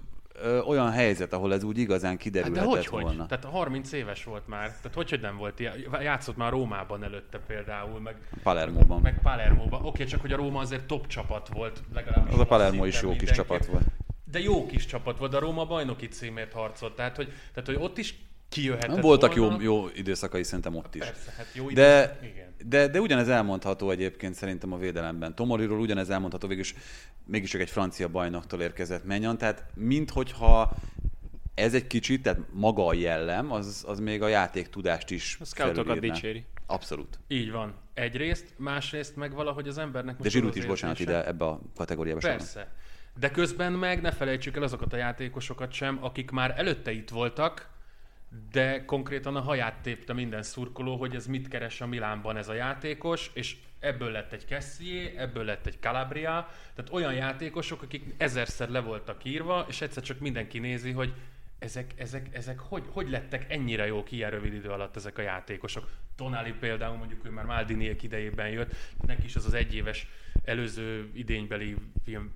[0.43, 3.19] ö, olyan helyzet, ahol ez úgy igazán kiderülhetett hát de hogy, volna.
[3.19, 3.27] Hogy?
[3.27, 4.67] Tehát 30 éves volt már.
[4.67, 5.73] Tehát hogy, hogy nem volt ilyen?
[6.01, 9.01] Játszott már Rómában előtte például, meg Palermóban.
[9.01, 9.79] Meg Palermóban.
[9.79, 11.83] Oké, okay, csak hogy a Róma azért top csapat volt.
[11.93, 13.83] Legalábbis az a Palermo is jó kis csapat volt.
[14.31, 16.95] De jó kis csapat volt, a Róma bajnoki címért harcolt.
[16.95, 18.15] Tehát, hogy, tehát, hogy ott is
[18.51, 19.61] kijöhetett Voltak volna.
[19.61, 21.03] jó, jó időszakai szerintem ott is.
[21.03, 22.53] Persze, hát jó de, igen.
[22.65, 25.35] De, de ugyanez elmondható egyébként szerintem a védelemben.
[25.35, 26.75] Tomoriról ugyanez elmondható, végülis
[27.25, 30.73] mégiscsak egy francia bajnoktól érkezett Menyan, tehát minthogyha
[31.55, 35.45] ez egy kicsit, tehát maga a jellem, az, az még a játék tudást is A
[35.45, 36.45] scoutokat dicséri.
[36.65, 37.19] Abszolút.
[37.27, 37.73] Így van.
[37.93, 42.19] Egyrészt, másrészt meg valahogy az embernek De Zsirút is, bocsánat, ide ebbe a kategóriába.
[42.19, 42.71] Persze.
[43.19, 47.69] De közben meg ne felejtsük el azokat a játékosokat sem, akik már előtte itt voltak,
[48.51, 52.53] de konkrétan a haját tépte minden szurkoló, hogy ez mit keres a Milánban ez a
[52.53, 58.69] játékos, és ebből lett egy Kessié, ebből lett egy Calabria, tehát olyan játékosok, akik ezerszer
[58.69, 61.13] le voltak írva, és egyszer csak mindenki nézi, hogy
[61.59, 65.89] ezek, ezek, ezek hogy, hogy lettek ennyire jók ilyen rövid idő alatt ezek a játékosok.
[66.15, 68.75] Tonali például mondjuk ő már Maldiniek idejében jött,
[69.05, 70.07] neki is az az egyéves
[70.43, 72.33] előző idénybeli film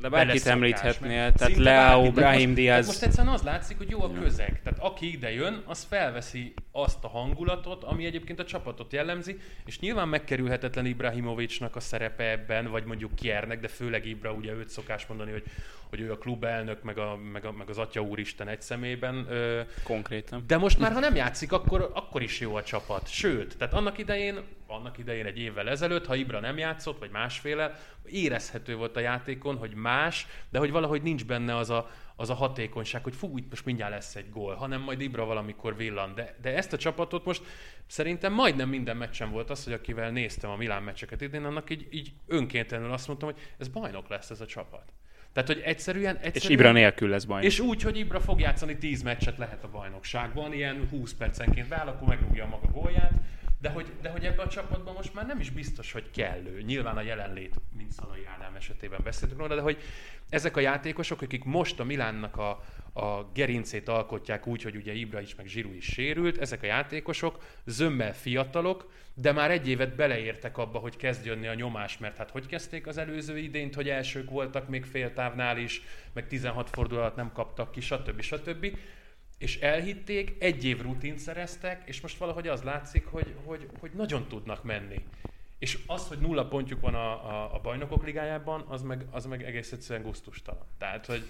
[0.00, 1.62] De bárkit említhetnél, tehát.
[1.62, 2.86] Tehát Brahim most- Diaz.
[2.86, 4.60] Most egyszerűen az látszik, hogy jó a közeg.
[4.62, 9.80] Tehát aki ide jön, az felveszi azt a hangulatot, ami egyébként a csapatot jellemzi, és
[9.80, 15.06] nyilván megkerülhetetlen Ibrahimovicsnak a szerepe ebben, vagy mondjuk Kiernek, de főleg Ibra, ugye őt szokás
[15.06, 15.42] mondani, hogy,
[15.90, 19.26] hogy ő a klubelnök, meg, a, meg, a, meg az Atya Úristen egy szemében.
[19.30, 20.44] Ö, Konkrétan.
[20.46, 23.08] de most már, ha nem játszik, akkor, akkor is jó a csapat.
[23.10, 24.40] Sőt, tehát annak idején,
[24.72, 29.56] annak idején egy évvel ezelőtt, ha Ibra nem játszott, vagy másféle, érezhető volt a játékon,
[29.56, 33.50] hogy más, de hogy valahogy nincs benne az a, az a hatékonyság, hogy fú, itt
[33.50, 36.14] most mindjárt lesz egy gól, hanem majd Ibra valamikor villan.
[36.14, 37.42] De, de ezt a csapatot most
[37.86, 41.86] szerintem majdnem minden meccsen volt az, hogy akivel néztem a Milán meccseket idén, annak így,
[41.90, 44.92] így önkéntelenül azt mondtam, hogy ez bajnok lesz ez a csapat.
[45.32, 46.16] Tehát, hogy egyszerűen...
[46.16, 47.44] egyszerűen És Ibra nélkül lesz baj.
[47.44, 51.86] és úgy, hogy Ibra fog játszani 10 meccset lehet a bajnokságban, ilyen 20 percenként beáll,
[51.86, 53.12] akkor megrúgja a maga gólját,
[53.62, 56.62] de hogy, de hogy ebben a csapatban most már nem is biztos, hogy kellő.
[56.62, 59.82] Nyilván a jelenlét, mint Szalai Ádám esetében beszéltünk róla, de hogy
[60.28, 62.50] ezek a játékosok, akik most a Milánnak a,
[62.92, 67.42] a gerincét alkotják úgy, hogy ugye Ibra is, meg Zsiru is sérült, ezek a játékosok
[67.64, 72.30] zömmel fiatalok, de már egy évet beleértek abba, hogy kezd jönni a nyomás, mert hát
[72.30, 75.82] hogy kezdték az előző idényt, hogy elsők voltak még féltávnál is,
[76.12, 78.20] meg 16 fordulat nem kaptak ki, stb.
[78.20, 78.76] stb.
[79.42, 84.28] És elhitték, egy év rutint szereztek, és most valahogy az látszik, hogy, hogy, hogy nagyon
[84.28, 85.04] tudnak menni.
[85.58, 89.42] És az, hogy nulla pontjuk van a, a, a bajnokok ligájában, az meg, az meg
[89.42, 90.64] egész egyszerűen gusztustalan.
[90.78, 91.24] Tehát, hogy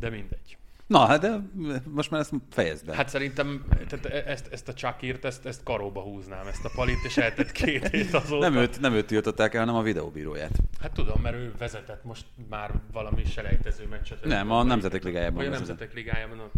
[0.00, 0.56] de mindegy.
[0.86, 1.40] Na, hát de
[1.84, 2.94] most már ezt fejezd be.
[2.94, 7.16] Hát szerintem tehát ezt, ezt a Csakírt, ezt, ezt karóba húznám, ezt a palit, és
[7.16, 8.48] eltett két hét azóta.
[8.48, 10.58] nem, őt, nem őt tiltották el, hanem a videóbíróját.
[10.80, 14.24] Hát tudom, mert ő vezetett most már valami selejtező meccset.
[14.24, 15.48] Nem, a Nemzetek Ligájában a.
[15.48, 16.50] Nemzetek Ligájában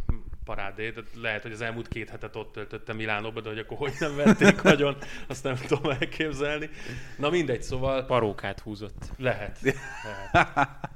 [0.55, 3.93] parádé, de lehet, hogy az elmúlt két hetet ott töltötte Milánóba, de hogy akkor hogy
[3.99, 4.97] nem vették nagyon,
[5.27, 6.71] azt nem tudom elképzelni.
[7.19, 9.13] Na mindegy, szóval Parókát húzott.
[9.17, 9.59] lehet.
[9.61, 10.89] lehet.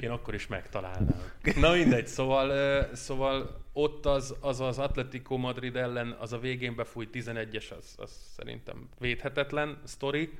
[0.00, 1.22] Én akkor is megtalálnám.
[1.56, 7.10] Na mindegy, szóval, szóval ott az, az az Atletico Madrid ellen, az a végén befújt
[7.12, 10.38] 11-es, az, az szerintem védhetetlen sztori.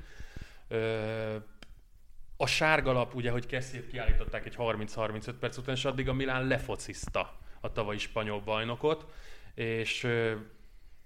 [2.37, 7.45] A sárgalap, ugye, hogy Kessiét kiállították egy 30-35 perc után, és addig a Milán lefociszta
[7.59, 9.05] a tavalyi spanyol bajnokot,
[9.53, 10.07] és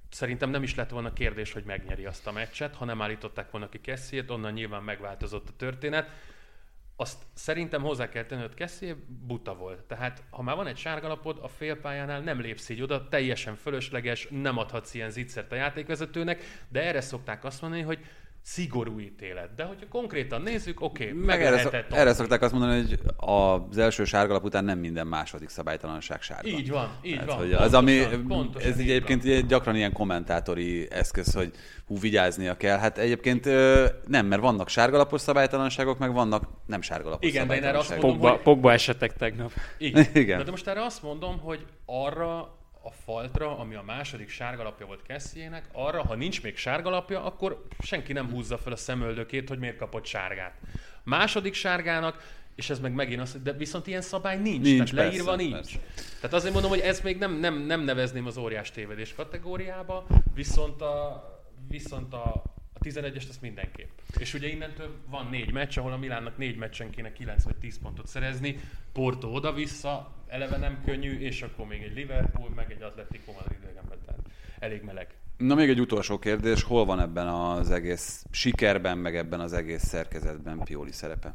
[0.10, 3.70] szerintem nem is lett volna kérdés, hogy megnyeri azt a meccset, ha nem állították volna
[3.70, 6.10] ki Kessiét, onnan nyilván megváltozott a történet.
[6.95, 9.84] Azt szerintem hozzá kell tenni, hogy Kessié buta volt.
[9.84, 14.58] Tehát, ha már van egy sárgalapod, a félpályánál nem lépsz így oda, teljesen fölösleges, nem
[14.58, 17.99] adhatsz ilyen zicsert a játékvezetőnek, de erre szokták azt mondani, hogy
[18.44, 19.56] szigorú ítélet.
[19.56, 23.78] De hogyha konkrétan nézzük, oké, okay, Meg erre, szok, erre szokták azt mondani, hogy az
[23.78, 26.48] első sárgalap után nem minden második szabálytalanság sárga.
[26.50, 27.38] Így van, így Tehát, van.
[27.38, 29.34] hogy az, ami, Pontosan, pontosan ez így így egyébként van.
[29.34, 31.52] egy gyakran ilyen kommentátori eszköz, hogy
[31.88, 32.78] hú, vigyáznia kell.
[32.78, 33.46] Hát egyébként
[34.08, 38.04] nem, mert vannak sárgalapos szabálytalanságok, meg vannak nem sárgalapos Igen, de én erre azt szabálytalanságok.
[38.04, 39.52] mondom, Pogba, hogy- Pogba esetek tegnap.
[39.78, 40.06] Igen.
[40.24, 40.38] Igen.
[40.38, 45.01] De, de most erre azt mondom, hogy arra a faltra, ami a második sárgalapja volt
[45.01, 49.77] Kessiének, arra, ha nincs még sárgalapja, akkor senki nem húzza fel a szemöldökét, hogy miért
[49.77, 50.57] kapott sárgát.
[51.03, 55.36] Második sárgának, és ez meg megint az, de viszont ilyen szabály nincs, Nincs, tehát leírva
[55.36, 55.53] persze, nincs.
[55.53, 55.79] persze.
[56.15, 60.82] Tehát azért mondom, hogy ez még nem, nem, nem nevezném az óriás tévedés kategóriába, viszont
[60.82, 61.23] a,
[61.69, 63.89] viszont a, a 11-est azt mindenképp.
[64.17, 67.79] És ugye innentől van négy meccs, ahol a Milánnak négy meccsen kéne 9 vagy 10
[67.79, 68.59] pontot szerezni,
[68.93, 73.97] Porto oda-vissza, eleve nem könnyű, és akkor még egy Liverpool, meg egy Atletico Madrid idegenben,
[74.05, 74.21] tehát
[74.59, 75.07] elég meleg.
[75.38, 79.84] Na még egy utolsó kérdés, hol van ebben az egész sikerben, meg ebben az egész
[79.84, 81.34] szerkezetben Pioli szerepe?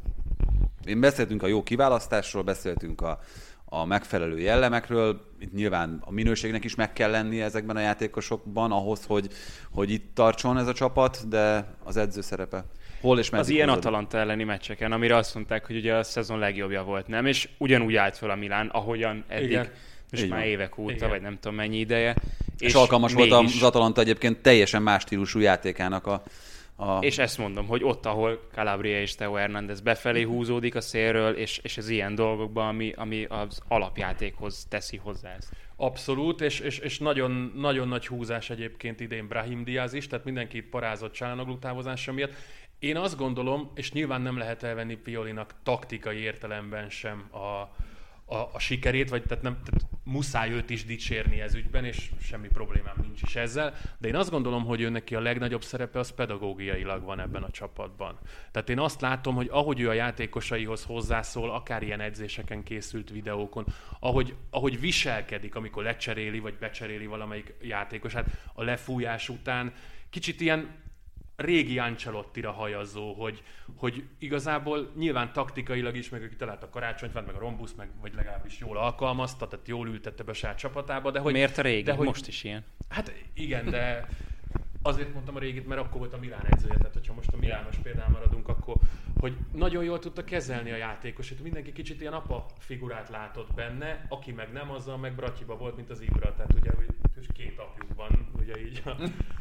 [0.84, 3.20] Én beszéltünk a jó kiválasztásról, beszéltünk a,
[3.64, 9.04] a megfelelő jellemekről, itt nyilván a minőségnek is meg kell lennie ezekben a játékosokban ahhoz,
[9.04, 9.28] hogy,
[9.70, 12.64] hogy itt tartson ez a csapat, de az edző szerepe
[13.00, 13.84] hol és Az ilyen hozod?
[13.84, 17.26] Atalanta elleni meccseken, amire azt mondták, hogy ugye a szezon legjobbja volt, nem?
[17.26, 19.68] És ugyanúgy állt fel a Milán, ahogyan eddig, Igen.
[20.10, 20.48] most Így már van.
[20.48, 21.08] évek óta, Igen.
[21.08, 22.14] vagy nem tudom mennyi ideje.
[22.58, 26.22] És, és alkalmas volt mégis- az Atalanta egyébként teljesen más stílusú játékának a,
[26.78, 26.98] A...
[27.00, 31.58] És ezt mondom, hogy ott, ahol Calabria és Teo Hernández befelé húzódik a szélről, és,
[31.62, 35.48] és ez ilyen dolgokban, ami, ami az alapjátékhoz teszi hozzá ezt.
[35.76, 40.56] Abszolút, és, és, és nagyon, nagyon nagy húzás egyébként idén Brahim Diaz is, tehát mindenki
[40.56, 42.32] itt parázott Csálanoglu távozása miatt.
[42.78, 47.70] Én azt gondolom, és nyilván nem lehet elvenni Piolinak taktikai értelemben sem a,
[48.34, 52.48] a, a sikerét, vagy tehát, nem, tehát muszáj őt is dicsérni ez ügyben, és semmi
[52.48, 56.10] problémám nincs is ezzel, de én azt gondolom, hogy ő neki a legnagyobb szerepe az
[56.10, 58.18] pedagógiailag van ebben a csapatban.
[58.50, 63.66] Tehát én azt látom, hogy ahogy ő a játékosaihoz hozzászól, akár ilyen edzéseken készült videókon,
[64.00, 69.72] ahogy, ahogy viselkedik, amikor lecseréli, vagy becseréli valamelyik játékosát a lefújás után,
[70.10, 70.84] kicsit ilyen
[71.36, 73.42] régi Ancelotti-ra hajazó, hogy,
[73.76, 78.14] hogy igazából nyilván taktikailag is, meg aki találta a karácsonyt, meg a rombusz, meg, vagy
[78.14, 81.10] legalábbis jól alkalmazta, tehát jól ültette be a saját csapatába.
[81.10, 81.82] De hogy, Miért a régi?
[81.82, 82.64] De hogy, Most is ilyen.
[82.88, 84.08] Hát igen, de
[84.82, 87.76] azért mondtam a régit, mert akkor volt a Milán edzője, tehát hogyha most a Milános
[87.76, 88.76] példán maradunk, akkor
[89.20, 91.42] hogy nagyon jól tudta kezelni a játékosát.
[91.42, 95.90] Mindenki kicsit ilyen apa figurát látott benne, aki meg nem, azzal meg Bratyiba volt, mint
[95.90, 96.34] az Ibra.
[96.34, 96.70] Tehát ugye,
[97.16, 98.90] hogy két apjuk van, ugye így a,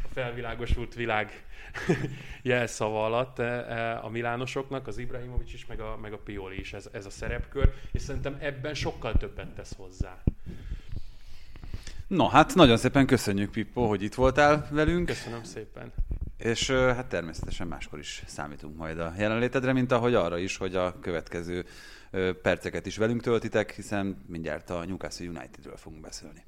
[0.04, 1.44] a felvilágosult világ
[2.42, 6.74] jelszava alatt e, e, a Milánosoknak, az Ibrahimovics is, meg a, meg a Pioli is
[6.74, 10.24] ez, ez a szerepkör, és szerintem ebben sokkal többet tesz hozzá.
[12.08, 15.06] No, hát nagyon szépen köszönjük, Pippo, hogy itt voltál velünk.
[15.06, 15.94] Köszönöm szépen.
[16.38, 21.00] És hát természetesen máskor is számítunk majd a jelenlétedre, mint ahogy arra is, hogy a
[21.00, 21.66] következő
[22.42, 26.44] perceket is velünk töltitek, hiszen mindjárt a Newcastle Unitedről fogunk beszélni.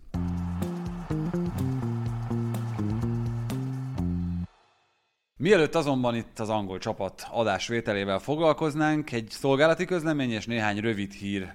[5.39, 11.53] Mielőtt azonban itt az angol csapat adásvételével foglalkoznánk, egy szolgálati közlemény és néhány rövid hír,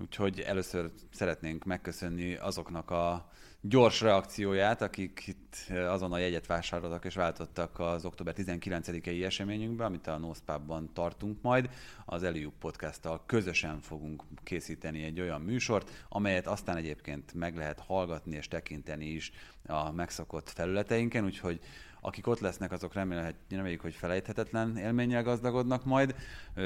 [0.00, 3.30] úgyhogy először szeretnénk megköszönni azoknak a
[3.60, 10.06] gyors reakcióját, akik itt azon a jegyet vásároltak és váltottak az október 19-i eseményünkbe, amit
[10.06, 11.70] a Nospában tartunk majd.
[12.04, 18.36] Az Eliup podcast közösen fogunk készíteni egy olyan műsort, amelyet aztán egyébként meg lehet hallgatni
[18.36, 19.32] és tekinteni is
[19.66, 21.60] a megszokott felületeinken, úgyhogy
[22.00, 22.94] akik ott lesznek, azok
[23.48, 26.14] reméljük, hogy felejthetetlen élménnyel gazdagodnak majd.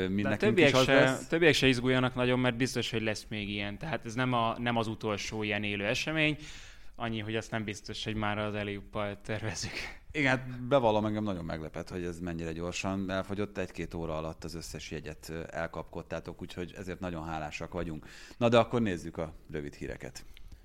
[0.09, 1.27] Mi De többiek, se, lesz.
[1.27, 3.79] többiek se izguljanak nagyon, mert biztos, hogy lesz még ilyen.
[3.79, 6.37] Tehát ez nem, a, nem az utolsó ilyen élő esemény.
[6.97, 9.73] Annyi, hogy azt nem biztos, hogy már az eliuppal tervezük.
[10.15, 13.59] Igen, hát bevallom, engem nagyon meglepett, hogy ez mennyire gyorsan elfogyott.
[13.59, 18.07] Egy-két óra alatt az összes jegyet elkapkodtátok, úgyhogy ezért nagyon hálásak vagyunk.
[18.39, 20.25] Na de akkor nézzük a rövid híreket.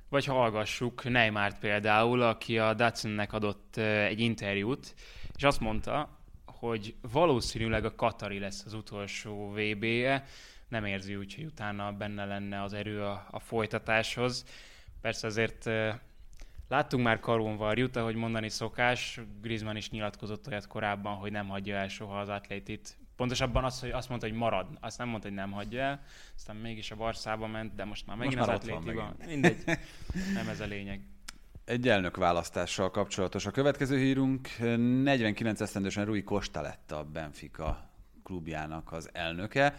[0.10, 4.96] Vagy hallgassuk Neymárt például, aki a Datsunnek adott egy interjút,
[5.36, 10.26] és azt mondta, hogy valószínűleg a Katari lesz az utolsó VB-je,
[10.68, 14.46] nem érzi úgy, hogy utána benne lenne az erő a, a folytatáshoz.
[15.02, 15.70] Persze azért
[16.68, 21.76] Láttunk már Karón jut, ahogy mondani szokás, Griezmann is nyilatkozott olyat korábban, hogy nem hagyja
[21.76, 22.98] el soha az atlétit.
[23.16, 26.02] Pontosabban az, hogy azt mondta, hogy marad, azt nem mondta, hogy nem hagyja el,
[26.36, 29.16] aztán mégis a Barszába ment, de most már megint most az atlétiban.
[29.26, 29.64] Mindegy,
[30.34, 31.02] nem ez a lényeg.
[31.66, 34.50] Egy elnök választással kapcsolatos a következő hírunk.
[34.58, 37.90] 49 esztendősen Rui Costa lett a Benfica
[38.24, 39.76] klubjának az elnöke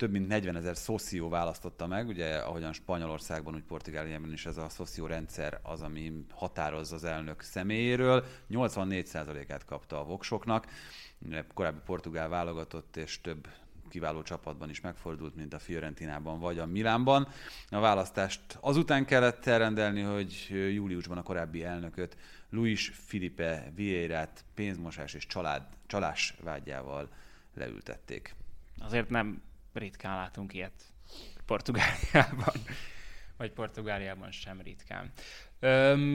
[0.00, 4.68] több mint 40 ezer szoció választotta meg, ugye ahogyan Spanyolországban, úgy Portugáliában is ez a
[4.68, 8.24] szoció rendszer az, ami határozza az elnök személyéről.
[8.50, 10.66] 84%-át kapta a voksoknak,
[11.54, 13.48] korábbi portugál válogatott és több
[13.88, 17.28] kiváló csapatban is megfordult, mint a Fiorentinában vagy a Milánban.
[17.68, 22.16] A választást azután kellett elrendelni, hogy júliusban a korábbi elnököt,
[22.50, 27.08] Luis Filipe Vieirát pénzmosás és család, csalás vágyával
[27.54, 28.34] leültették.
[28.78, 29.42] Azért nem
[29.72, 30.82] ritkán látunk ilyet
[31.46, 32.54] Portugáliában,
[33.36, 35.12] vagy Portugáliában sem ritkán.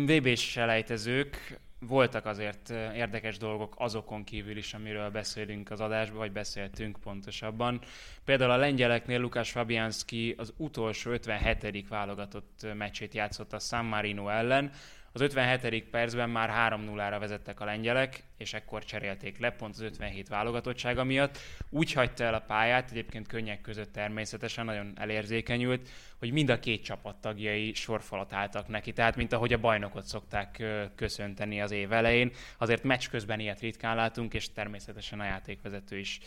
[0.05, 6.99] VB-s selejtezők, voltak azért érdekes dolgok azokon kívül is, amiről beszélünk az adásban, vagy beszéltünk
[6.99, 7.81] pontosabban.
[8.23, 11.87] Például a lengyeleknél Lukács Fabianski az utolsó 57.
[11.87, 14.71] válogatott meccsét játszott a San Marino ellen,
[15.15, 15.89] az 57.
[15.89, 21.37] percben már 3-0-ra vezettek a lengyelek, és ekkor cserélték le, pont az 57 válogatottsága miatt.
[21.69, 25.89] Úgy hagyta el a pályát, egyébként könnyek között természetesen, nagyon elérzékenyült,
[26.19, 30.63] hogy mind a két csapat tagjai sorfalat álltak neki, tehát mint ahogy a bajnokot szokták
[30.95, 32.31] köszönteni az év elején.
[32.57, 36.19] Azért meccs közben ilyet ritkán látunk, és természetesen a játékvezető is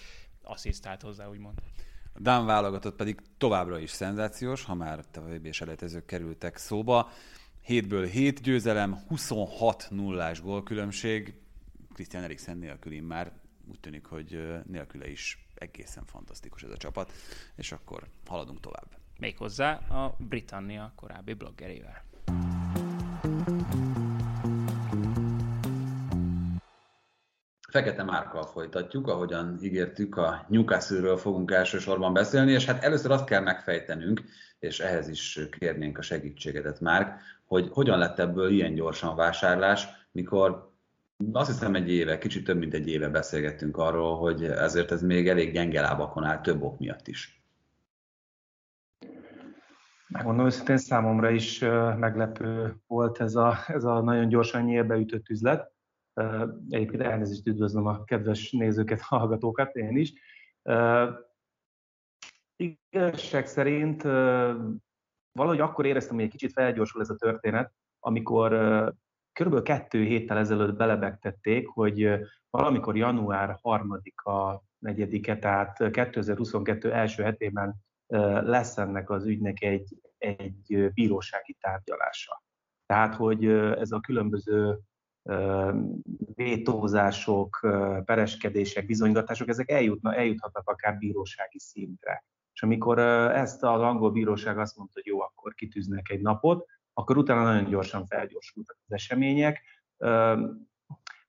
[0.42, 1.58] asszisztált hozzá, úgymond.
[2.12, 7.10] A Dán válogatott pedig továbbra is szenzációs, ha már a vb kerültek szóba.
[7.66, 11.34] 7-ből 7 győzelem, 26 nullás gólkülönbség.
[11.94, 13.32] Christian Eriksen nélkül már
[13.70, 17.12] úgy tűnik, hogy nélküle is egészen fantasztikus ez a csapat,
[17.56, 18.98] és akkor haladunk tovább.
[19.18, 22.04] Méghozzá a Britannia korábbi bloggerével.
[27.70, 33.42] Fekete Márkkal folytatjuk, ahogyan ígértük, a Newcastle-ről fogunk elsősorban beszélni, és hát először azt kell
[33.42, 34.22] megfejtenünk,
[34.58, 40.72] és ehhez is kérnénk a segítségedet, Márk, hogy hogyan lett ebből ilyen gyorsan vásárlás, mikor
[41.32, 45.28] azt hiszem egy éve, kicsit több mint egy éve beszélgettünk arról, hogy ezért ez még
[45.28, 47.42] elég gyenge lábakon áll több ok miatt is.
[50.08, 51.58] Megmondom őszintén, számomra is
[51.98, 55.72] meglepő volt ez a, ez a nagyon gyorsan nyílbe ütött üzlet.
[56.68, 60.12] Egyébként elnézést üdvözlöm a kedves nézőket, hallgatókat, én is.
[62.60, 64.02] Igazság szerint
[65.32, 68.48] valahogy akkor éreztem, hogy egy kicsit felgyorsul ez a történet, amikor
[69.32, 72.10] körülbelül kettő héttel ezelőtt belebegtették, hogy
[72.50, 77.74] valamikor január 3-a, 4-e, tehát 2022 első hetében
[78.42, 82.42] lesz ennek az ügynek egy, egy bírósági tárgyalása.
[82.86, 84.78] Tehát, hogy ez a különböző
[86.34, 87.58] vétózások,
[88.04, 92.24] pereskedések, bizonygatások, ezek eljutna, eljuthatnak akár bírósági szintre.
[92.58, 97.16] És amikor ezt az angol bíróság azt mondta, hogy jó, akkor kitűznek egy napot, akkor
[97.16, 99.62] utána nagyon gyorsan felgyorsultak az események.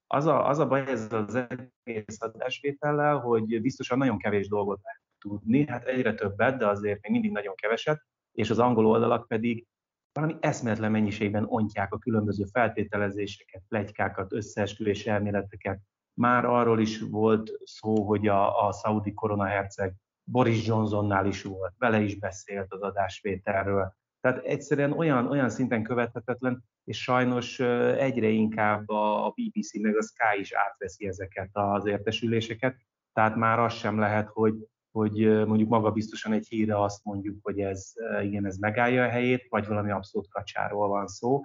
[0.08, 1.36] Az a, az a baj ez az
[1.84, 7.12] egész adásvétellel, hogy biztosan nagyon kevés dolgot lehet tudni, hát egyre többet, de azért még
[7.12, 9.68] mindig nagyon keveset, és az angol oldalak pedig
[10.12, 15.80] valami eszméletlen mennyiségben ontják a különböző feltételezéseket, plegykákat, összeesküvés elméleteket.
[16.14, 19.94] Már arról is volt szó, hogy a, a szaudi koronaherceg
[20.32, 23.94] Boris Johnsonnál is volt, vele is beszélt az adásvételről.
[24.22, 30.40] Tehát egyszerűen olyan, olyan szinten követhetetlen, és sajnos egyre inkább a BBC meg a Sky
[30.40, 32.76] is átveszi ezeket az értesüléseket,
[33.14, 34.56] tehát már az sem lehet, hogy,
[34.92, 39.48] hogy mondjuk maga biztosan egy híre azt mondjuk, hogy ez, igen, ez megállja a helyét,
[39.50, 41.42] vagy valami abszolút kacsáról van szó.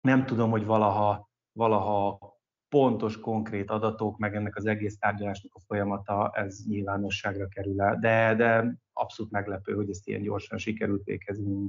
[0.00, 2.37] Nem tudom, hogy valaha, valaha
[2.68, 7.98] pontos, konkrét adatok, meg ennek az egész tárgyalásnak a folyamata, ez nyilvánosságra kerül el.
[7.98, 11.68] De, de abszolút meglepő, hogy ezt ilyen gyorsan sikerült végezni.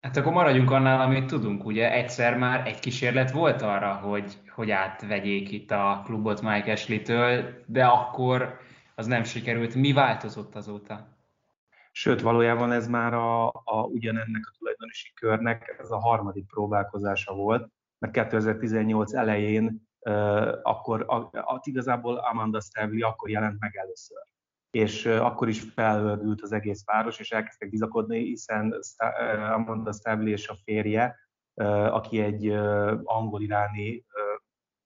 [0.00, 4.70] Hát akkor maradjunk annál, amit tudunk, ugye egyszer már egy kísérlet volt arra, hogy, hogy
[4.70, 8.58] átvegyék itt a klubot Mike Ashley-től, de akkor
[8.94, 9.74] az nem sikerült.
[9.74, 11.16] Mi változott azóta?
[11.92, 17.70] Sőt, valójában ez már a, a ugyanennek a tulajdonosi körnek ez a harmadik próbálkozása volt,
[17.98, 19.87] mert 2018 elején
[20.62, 24.22] akkor a, a, igazából Amanda Stavely akkor jelent meg először.
[24.70, 28.74] És akkor is felhördült az egész város, és elkezdtek bizakodni, hiszen
[29.52, 31.16] Amanda Stavely és a férje,
[31.90, 32.48] aki egy
[33.02, 34.04] angol-iráni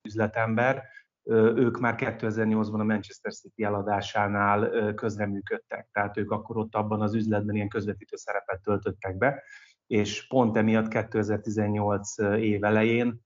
[0.08, 0.84] üzletember,
[1.30, 7.54] ők már 2008-ban a Manchester City eladásánál közreműködtek, tehát ők akkor ott abban az üzletben
[7.54, 9.42] ilyen közvetítő szerepet töltöttek be,
[9.86, 13.20] és pont emiatt 2018 év elején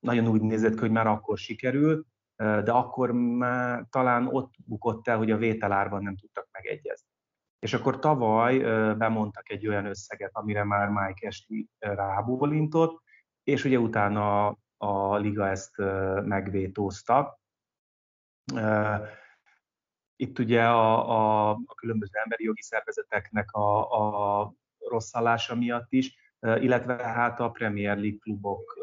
[0.00, 2.04] nagyon úgy nézett ki, hogy már akkor sikerül,
[2.36, 7.08] de akkor már talán ott bukott el, hogy a vételárban nem tudtak megegyezni.
[7.58, 8.58] És akkor tavaly
[8.94, 13.02] bemondtak egy olyan összeget, amire már Mike Ashley rábólintott,
[13.42, 15.76] és ugye utána a liga ezt
[16.24, 17.40] megvétózta.
[20.16, 26.94] Itt ugye a, a, a különböző emberi jogi szervezeteknek a, a rosszallása miatt is, illetve
[26.94, 28.78] hát a Premier League klubok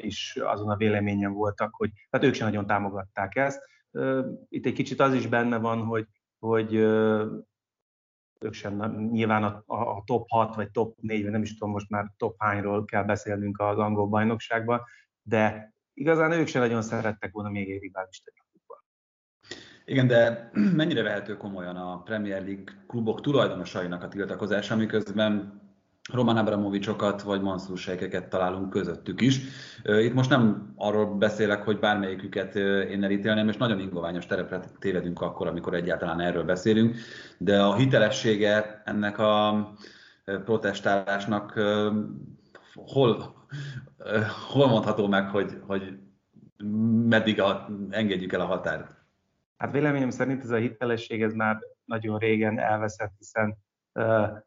[0.00, 3.62] is azon a véleményen voltak, hogy hát ők sem nagyon támogatták ezt.
[4.48, 6.06] Itt egy kicsit az is benne van, hogy,
[6.38, 6.74] hogy
[8.40, 11.90] ők sem, nyilván a, a top 6 vagy top 4, vagy nem is tudom most
[11.90, 14.82] már top hányról kell beszélnünk az angol bajnokságban,
[15.22, 18.42] de igazán ők sem nagyon szerettek volna még egy riválist egy.
[19.84, 25.61] Igen, de mennyire vehető komolyan a Premier League klubok tulajdonosainak a tiltakozása, miközben
[26.10, 29.40] Roman Abramovicsokat vagy Mansur sejkeket találunk közöttük is.
[29.82, 32.54] Itt most nem arról beszélek, hogy bármelyiküket
[32.90, 36.96] én elítélném, és nagyon ingoványos terepre tévedünk akkor, amikor egyáltalán erről beszélünk,
[37.38, 39.72] de a hitelessége ennek a
[40.24, 41.60] protestálásnak
[42.74, 43.34] hol,
[44.48, 45.98] hol mondható meg, hogy, hogy
[47.08, 48.94] meddig a, engedjük el a határt?
[49.56, 53.56] Hát véleményem szerint ez a hitelesség ez már nagyon régen elveszett, hiszen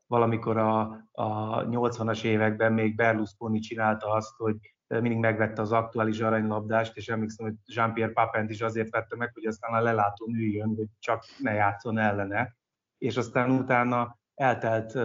[0.07, 0.79] valamikor a,
[1.11, 4.55] a 80-as években még Berlusconi csinálta azt, hogy
[4.87, 9.45] mindig megvette az aktuális aranylabdást, és emlékszem, hogy Jean-Pierre Papent is azért vette meg, hogy
[9.45, 12.55] aztán a lelátó üljön, hogy csak ne játszon ellene.
[12.97, 14.97] És aztán utána eltelt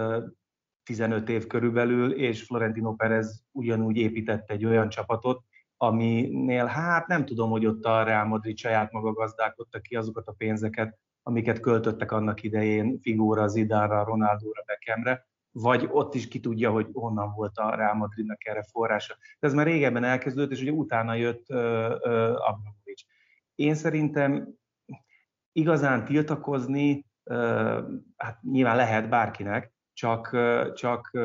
[0.82, 5.44] 15 év körülbelül, és Florentino Perez ugyanúgy épített egy olyan csapatot,
[5.76, 10.32] aminél hát nem tudom, hogy ott a Real Madrid saját maga gazdálkodta ki azokat a
[10.32, 16.88] pénzeket, amiket költöttek annak idején Figóra, Zidánra, Ronaldóra, Beckhamre, vagy ott is ki tudja, hogy
[16.92, 19.16] honnan volt a Real Madridnak erre forrása.
[19.38, 22.58] De ez már régebben elkezdődött, és ugye utána jött uh, uh,
[23.60, 24.48] én szerintem
[25.52, 27.06] igazán tiltakozni,
[28.16, 30.36] hát nyilván lehet bárkinek, csak,
[30.74, 31.18] csak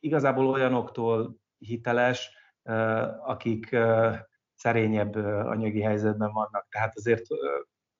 [0.00, 2.30] igazából olyanoktól hiteles,
[3.24, 3.76] akik
[4.54, 5.14] szerényebb
[5.46, 6.66] anyagi helyzetben vannak.
[6.68, 7.26] Tehát azért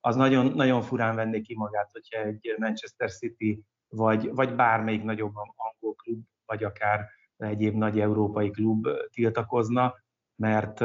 [0.07, 5.32] az nagyon, nagyon furán venné ki magát, hogyha egy Manchester City vagy, vagy bármelyik nagyobb
[5.34, 9.94] angol klub, vagy akár egyéb nagy európai klub tiltakozna,
[10.36, 10.80] mert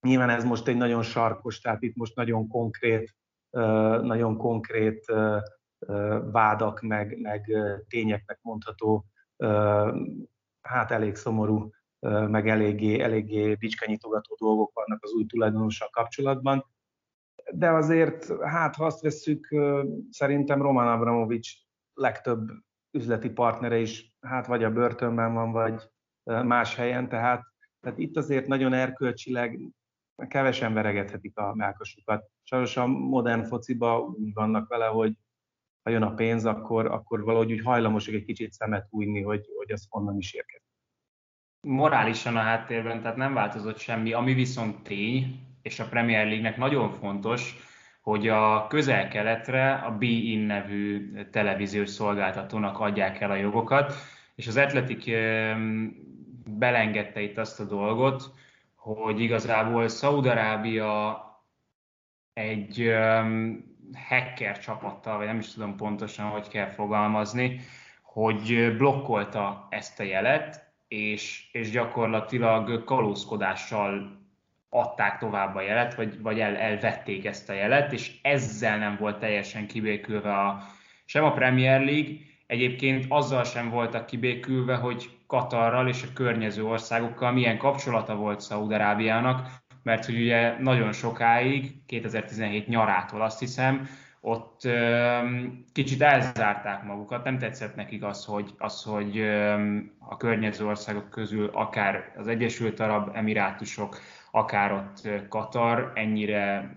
[0.00, 3.16] nyilván ez most egy nagyon sarkos, tehát itt most nagyon konkrét,
[4.00, 5.04] nagyon konkrét
[6.30, 7.56] vádak, meg, meg
[7.88, 9.04] tényeknek mondható,
[10.60, 11.70] hát elég szomorú,
[12.28, 16.74] meg eléggé, eléggé bicskanyitogató dolgok vannak az új tulajdonossal kapcsolatban.
[17.52, 19.54] De azért, hát ha azt vesszük,
[20.10, 21.52] szerintem Roman Abramovics
[21.94, 22.48] legtöbb
[22.90, 25.90] üzleti partnere is, hát vagy a börtönben van, vagy
[26.24, 27.42] más helyen, tehát,
[27.80, 29.60] tehát itt azért nagyon erkölcsileg
[30.28, 32.30] kevesen veregethetik a melkasukat.
[32.42, 35.14] Sajnos a modern fociba úgy vannak vele, hogy
[35.82, 39.72] ha jön a pénz, akkor, akkor valahogy úgy hajlamosak egy kicsit szemet újni, hogy, hogy
[39.72, 40.68] az honnan is érkezik.
[41.60, 46.90] Morálisan a háttérben, tehát nem változott semmi, ami viszont tény, és a Premier League-nek nagyon
[46.90, 47.56] fontos,
[48.00, 53.94] hogy a közel-keletre a Be-In nevű televíziós szolgáltatónak adják el a jogokat,
[54.34, 55.04] és az Atletic
[56.46, 58.32] belengedte itt azt a dolgot,
[58.74, 61.20] hogy igazából Szaudarábia
[62.32, 62.94] egy
[64.08, 67.60] hacker csapattal, vagy nem is tudom pontosan, hogy kell fogalmazni,
[68.02, 74.24] hogy blokkolta ezt a jelet, és, és gyakorlatilag kalózkodással
[74.76, 79.18] adták tovább a jelet, vagy, vagy el, elvették ezt a jelet, és ezzel nem volt
[79.18, 80.62] teljesen kibékülve a,
[81.04, 82.14] sem a Premier League,
[82.46, 89.48] egyébként azzal sem voltak kibékülve, hogy Katarral és a környező országokkal milyen kapcsolata volt Szaúd-Arábiának,
[89.82, 93.88] mert hogy ugye nagyon sokáig, 2017 nyarától azt hiszem,
[94.20, 95.18] ott ö,
[95.72, 99.52] kicsit elzárták magukat, nem tetszett nekik az, hogy, az, hogy ö,
[99.98, 103.98] a környező országok közül akár az Egyesült Arab Emirátusok,
[104.36, 106.76] akár ott Katar ennyire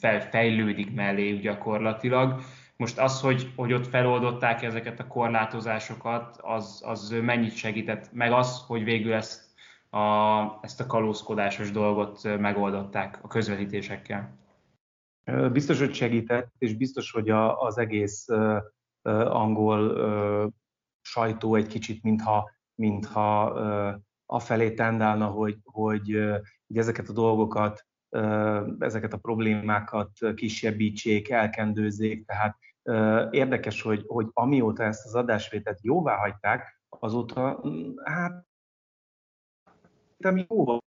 [0.00, 2.40] felfejlődik mellé gyakorlatilag.
[2.76, 8.64] Most az, hogy, hogy ott feloldották ezeket a korlátozásokat, az, az mennyit segített, meg az,
[8.66, 9.50] hogy végül ezt
[9.90, 9.98] a,
[10.60, 14.38] ezt a kalózkodásos dolgot megoldották a közvetítésekkel.
[15.52, 18.60] Biztos, hogy segített, és biztos, hogy a, az egész uh,
[19.36, 20.52] angol uh,
[21.00, 24.00] sajtó egy kicsit, mintha, mintha uh,
[24.32, 26.18] afelé tendálna, hogy, hogy,
[26.66, 27.86] hogy ezeket a dolgokat,
[28.78, 32.26] ezeket a problémákat kisebbítsék, elkendőzzék.
[32.26, 32.58] Tehát
[33.30, 37.62] érdekes, hogy, hogy amióta ezt az adásvételt jóvá hagyták, azóta
[38.04, 38.46] hát
[40.24, 40.80] ami jóval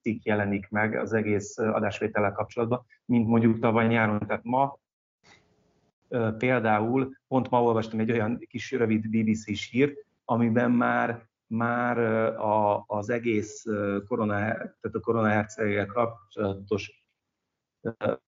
[0.00, 4.26] cikk jelenik meg az egész adásvétellel kapcsolatban, mint mondjuk tavaly nyáron.
[4.26, 4.78] Tehát ma
[6.38, 11.98] például, pont ma olvastam egy olyan kis rövid BBC-s hírt, amiben már, már
[12.38, 13.64] a, az egész
[14.06, 17.04] korona, tehát a koronaherceggel kapcsolatos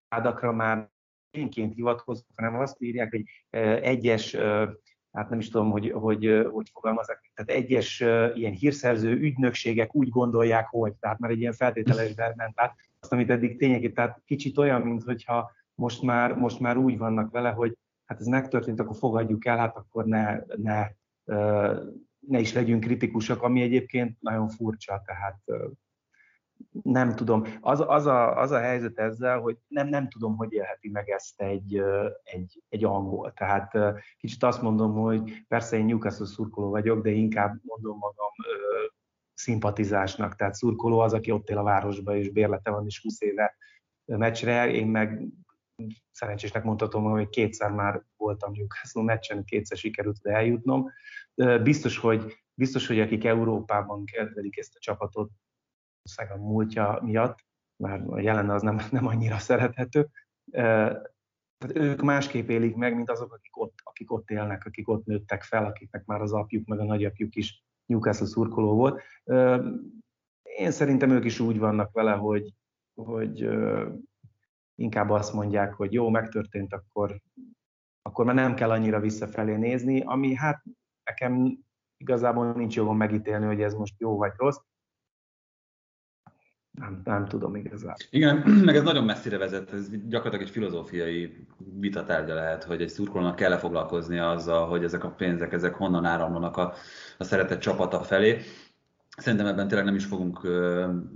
[0.09, 0.89] vádakra már
[1.31, 3.23] tényként hivatkoznak, hanem azt írják, hogy
[3.81, 4.35] egyes,
[5.11, 7.99] hát nem is tudom, hogy hogy, hogy fogalmazok, tehát egyes
[8.33, 13.29] ilyen hírszerző ügynökségek úgy gondolják, hogy, tehát már egy ilyen feltételes ment át, azt, amit
[13.29, 18.19] eddig tényleg, tehát kicsit olyan, mintha most már, most már úgy vannak vele, hogy hát
[18.19, 20.87] ez megtörtént, akkor fogadjuk el, hát akkor ne, ne
[22.19, 25.41] ne is legyünk kritikusak, ami egyébként nagyon furcsa, tehát
[26.83, 27.43] nem tudom.
[27.61, 31.41] Az, az, a, az a helyzet ezzel, hogy nem, nem tudom, hogy élheti meg ezt
[31.41, 31.81] egy,
[32.23, 33.33] egy, egy angol.
[33.33, 33.77] Tehát
[34.17, 38.31] kicsit azt mondom, hogy persze én Newcastle szurkoló vagyok, de inkább mondom magam
[39.33, 40.35] szimpatizásnak.
[40.35, 43.55] Tehát szurkoló az, aki ott él a városban, és bérlete van is 20 éve
[44.05, 44.71] meccsre.
[44.71, 45.27] Én meg
[46.11, 50.91] szerencsésnek mondhatom, hogy kétszer már voltam Newcastle meccsen, kétszer sikerült eljutnom.
[51.63, 55.31] Biztos, hogy, biztos, hogy akik Európában kedvelik ezt a csapatot,
[56.17, 57.45] a múltja miatt,
[57.83, 60.09] már a jelen az nem, nem annyira szerethető,
[60.51, 65.43] tehát ők másképp élik meg, mint azok, akik ott, akik ott élnek, akik ott nőttek
[65.43, 69.01] fel, akiknek már az apjuk, meg a nagyapjuk is Newcastle szurkoló volt.
[70.43, 72.53] Én szerintem ők is úgy vannak vele, hogy,
[72.93, 73.49] hogy
[74.79, 77.19] inkább azt mondják, hogy jó, megtörtént, akkor,
[78.01, 80.63] akkor már nem kell annyira visszafelé nézni, ami hát
[81.03, 81.59] nekem
[81.97, 84.57] igazából nincs jogom megítélni, hogy ez most jó vagy rossz.
[86.71, 87.95] Nem, nem tudom igazából.
[88.09, 91.47] Igen, meg ez nagyon messzire vezet, ez gyakorlatilag egy filozófiai
[91.79, 96.57] vitatárgya lehet, hogy egy szurkolónak kell foglalkozni azzal, hogy ezek a pénzek, ezek honnan áramlanak
[96.57, 96.73] a,
[97.17, 98.41] a szeretett csapata felé.
[99.17, 100.47] Szerintem ebben tényleg nem is fogunk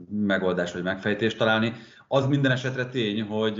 [0.09, 1.73] megoldást vagy megfejtést találni.
[2.07, 3.57] Az minden esetre tény, hogy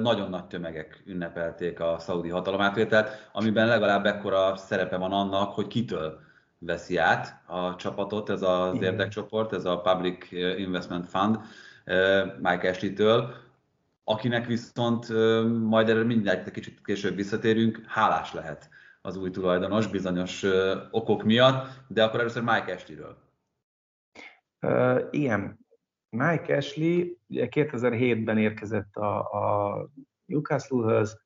[0.00, 6.20] nagyon nagy tömegek ünnepelték a szaudi hatalomátvételt, amiben legalább ekkora szerepe van annak, hogy kitől
[6.58, 11.38] veszi át a csapatot, ez az érdekcsoport, ez a Public Investment Fund
[12.40, 13.34] Mike Ashley-től,
[14.04, 15.08] akinek viszont
[15.64, 18.68] majd erre mindjárt egy kicsit később visszatérünk, hálás lehet
[19.02, 20.44] az új tulajdonos bizonyos
[20.90, 23.16] okok miatt, de akkor először Mike Ashley-ről.
[24.60, 25.61] Uh, igen,
[26.16, 29.88] Mike Ashley ugye 2007-ben érkezett a, a
[30.24, 31.20] Newcastle-höz,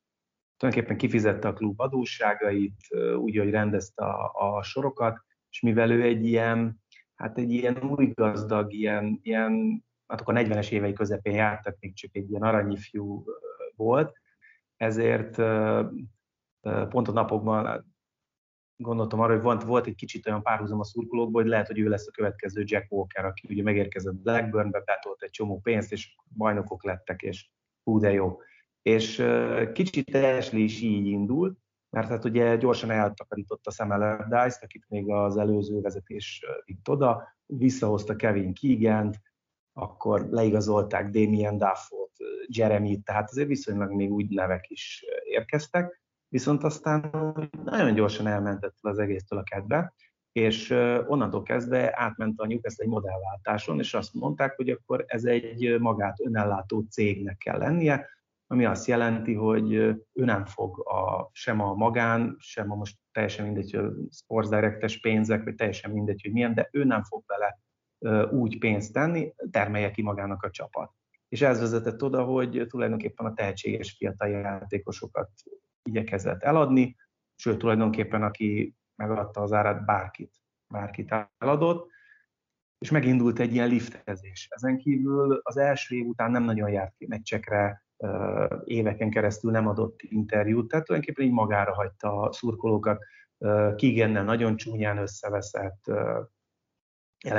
[0.57, 2.75] tulajdonképpen kifizette a klub adósságait,
[3.17, 6.83] úgy, hogy rendezte a, a sorokat, és mivel ő egy ilyen,
[7.15, 11.79] hát egy ilyen új gazdag, ilyen, ilyen hát akkor a 40-es évei közepén járt, tehát
[11.79, 13.25] még csak egy ilyen aranyifjú
[13.75, 14.13] volt,
[14.77, 15.35] ezért
[16.89, 17.85] pont a napokban
[18.77, 21.87] gondoltam arra, hogy volt, volt egy kicsit olyan párhuzam a szurkolókból, hogy lehet, hogy ő
[21.87, 26.83] lesz a következő Jack Walker, aki ugye megérkezett Blackburnbe, betolt egy csomó pénzt, és bajnokok
[26.83, 27.49] lettek, és
[27.83, 28.39] hú de jó.
[28.81, 29.25] És
[29.73, 31.57] kicsit Ashley is így indult,
[31.89, 38.15] mert hát ugye gyorsan eltakarította Sam Allardyce-t, akit még az előző vezetés vitt oda, visszahozta
[38.15, 39.13] Kevin keegan
[39.73, 42.11] akkor leigazolták Damien Duffot,
[42.47, 47.11] Jeremy, tehát azért viszonylag még úgy nevek is érkeztek, viszont aztán
[47.63, 49.93] nagyon gyorsan elmentett az egésztől a kedve,
[50.31, 50.69] és
[51.07, 56.19] onnantól kezdve átment a Newcastle egy modellváltáson, és azt mondták, hogy akkor ez egy magát
[56.19, 58.05] önellátó cégnek kell lennie,
[58.47, 63.45] ami azt jelenti, hogy ő nem fog a, sem a magán, sem a most teljesen
[63.45, 67.59] mindegy, hogy Sports Direct-es pénzek, vagy teljesen mindegy, hogy milyen, de ő nem fog bele
[68.31, 70.91] úgy pénzt tenni, termelje ki magának a csapat.
[71.27, 75.29] És ez vezetett oda, hogy tulajdonképpen a tehetséges fiatal játékosokat
[75.87, 76.95] igyekezett eladni,
[77.35, 80.35] sőt tulajdonképpen aki megadta az árát, bárkit,
[80.67, 81.89] bárkit eladott,
[82.77, 84.47] és megindult egy ilyen liftezés.
[84.49, 87.85] Ezen kívül az első év után nem nagyon járt ki meccsekre,
[88.63, 93.03] éveken keresztül nem adott interjút, tehát tulajdonképpen így magára hagyta a szurkolókat,
[93.75, 95.91] Kigennel nagyon csúnyán összeveszett,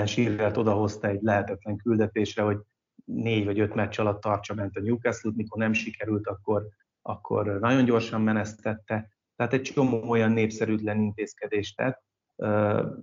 [0.04, 2.58] Shearer odahozta egy lehetetlen küldetésre, hogy
[3.04, 6.68] négy vagy öt meccs alatt tartsa ment a Newcastle-t, mikor nem sikerült, akkor,
[7.02, 9.08] akkor nagyon gyorsan menesztette.
[9.36, 12.02] Tehát egy csomó olyan népszerűtlen intézkedést tett,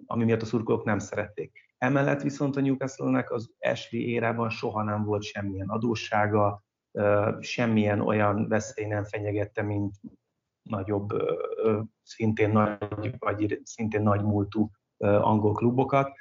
[0.05, 1.73] ami miatt a szurkolók nem szerették.
[1.77, 6.63] Emellett viszont a Newcastle-nek az Ashley érában soha nem volt semmilyen adóssága,
[7.39, 9.95] semmilyen olyan veszély nem fenyegette, mint
[10.61, 11.09] nagyobb,
[12.03, 16.11] szintén nagy, vagy szintén nagy múltú angol klubokat.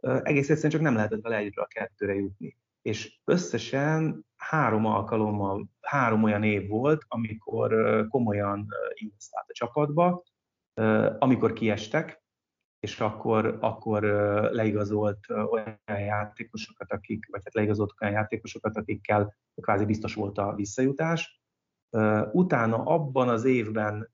[0.00, 2.56] Egész egyszerűen csak nem lehetett vele egyre a kettőre jutni.
[2.86, 7.74] És összesen három alkalommal, három olyan év volt, amikor
[8.08, 10.22] komolyan investált a csapatba,
[11.18, 12.22] amikor kiestek,
[12.80, 14.02] és akkor, akkor
[14.52, 15.18] leigazolt
[15.50, 21.42] olyan játékosokat, akik, vagy hát leigazolt olyan játékosokat, akikkel kvázi biztos volt a visszajutás.
[22.32, 24.10] Utána abban az évben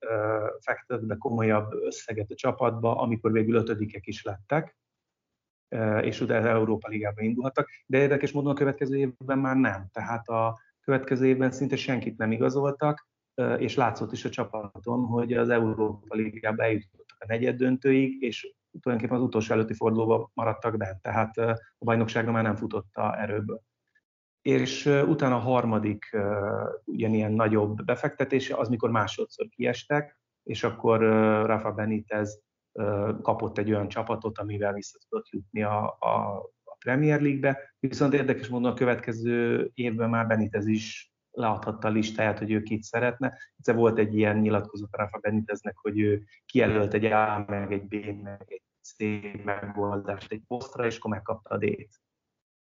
[0.59, 4.77] fektetett be komolyabb összeget a csapatba, amikor végül ötödikek is lettek,
[6.01, 9.87] és utána Európa Ligába indulhattak, de érdekes módon a következő évben már nem.
[9.91, 13.07] Tehát a következő évben szinte senkit nem igazoltak,
[13.57, 19.21] és látszott is a csapaton, hogy az Európa Ligába eljutottak a negyed döntőig, és tulajdonképpen
[19.21, 23.61] az utolsó előtti fordulóba maradtak bent, tehát a bajnokságra már nem futotta erőből.
[24.41, 26.17] És utána a harmadik
[26.85, 30.99] ugyanilyen nagyobb befektetése, az mikor másodszor kiestek, és akkor
[31.45, 32.41] Rafa Benitez
[33.21, 37.59] kapott egy olyan csapatot, amivel vissza tudott jutni a, a, a Premier League-be.
[37.79, 42.83] Viszont érdekes módon a következő évben már Benitez is leadhatta a listáját, hogy ő kit
[42.83, 43.37] szeretne.
[43.57, 47.93] Egyszer volt egy ilyen nyilatkozat Rafa Beniteznek, hogy ő kijelölt egy A, meg egy B,
[48.23, 48.95] meg egy C
[49.43, 52.01] megoldást egy posztra, és akkor megkapta a D-t.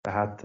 [0.01, 0.41] Tehát,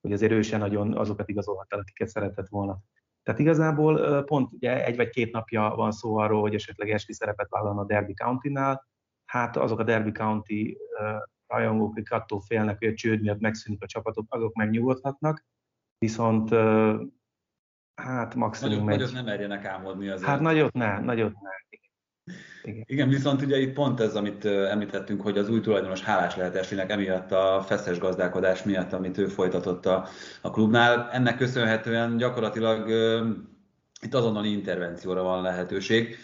[0.00, 2.78] hogy azért ő sem nagyon azokat igazolhatta, akiket szeretett volna.
[3.24, 7.48] Tehát igazából pont ugye egy vagy két napja van szó arról, hogy esetleg esti szerepet
[7.50, 8.88] vállalna a Derby County-nál.
[9.24, 10.76] Hát azok a Derby County
[11.46, 15.44] rajongók, akik attól félnek, hogy a csőd miatt megszűnik a csapatok, azok megnyugodhatnak.
[15.98, 16.50] Viszont
[17.94, 18.98] hát maximum nagyot, egy...
[18.98, 20.28] Nagyot nem merjenek álmodni azért.
[20.28, 21.50] Hát nagyot ne, nagyot ne.
[22.62, 22.84] Igen.
[22.86, 26.90] Igen, viszont ugye itt pont ez, amit említettünk, hogy az új tulajdonos hálás lehet Eslinek
[26.90, 30.08] emiatt a feszes gazdálkodás miatt, amit ő folytatott a,
[30.40, 31.08] a klubnál.
[31.12, 32.88] Ennek köszönhetően gyakorlatilag
[34.00, 36.16] itt azonnali intervencióra van lehetőség.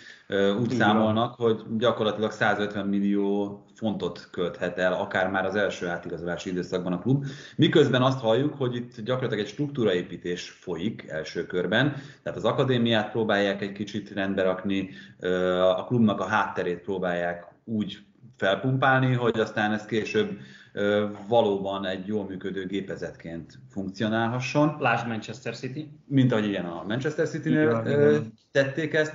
[0.59, 0.79] Úgy Igen.
[0.79, 6.99] számolnak, hogy gyakorlatilag 150 millió fontot költhet el, akár már az első átigazolási időszakban a
[6.99, 7.25] klub.
[7.57, 13.63] Miközben azt halljuk, hogy itt gyakorlatilag egy struktúraépítés folyik első körben, tehát az akadémiát próbálják
[13.63, 14.91] egy kicsit rendbe rakni,
[15.77, 17.99] a klubnak a hátterét próbálják úgy
[18.37, 20.39] felpumpálni, hogy aztán ez később
[21.29, 24.77] valóban egy jól működő gépezetként funkcionálhasson.
[24.79, 25.91] Lásd Manchester City.
[26.07, 27.83] Mint ahogy igen, a Manchester City-nél
[28.51, 29.13] tették ezt.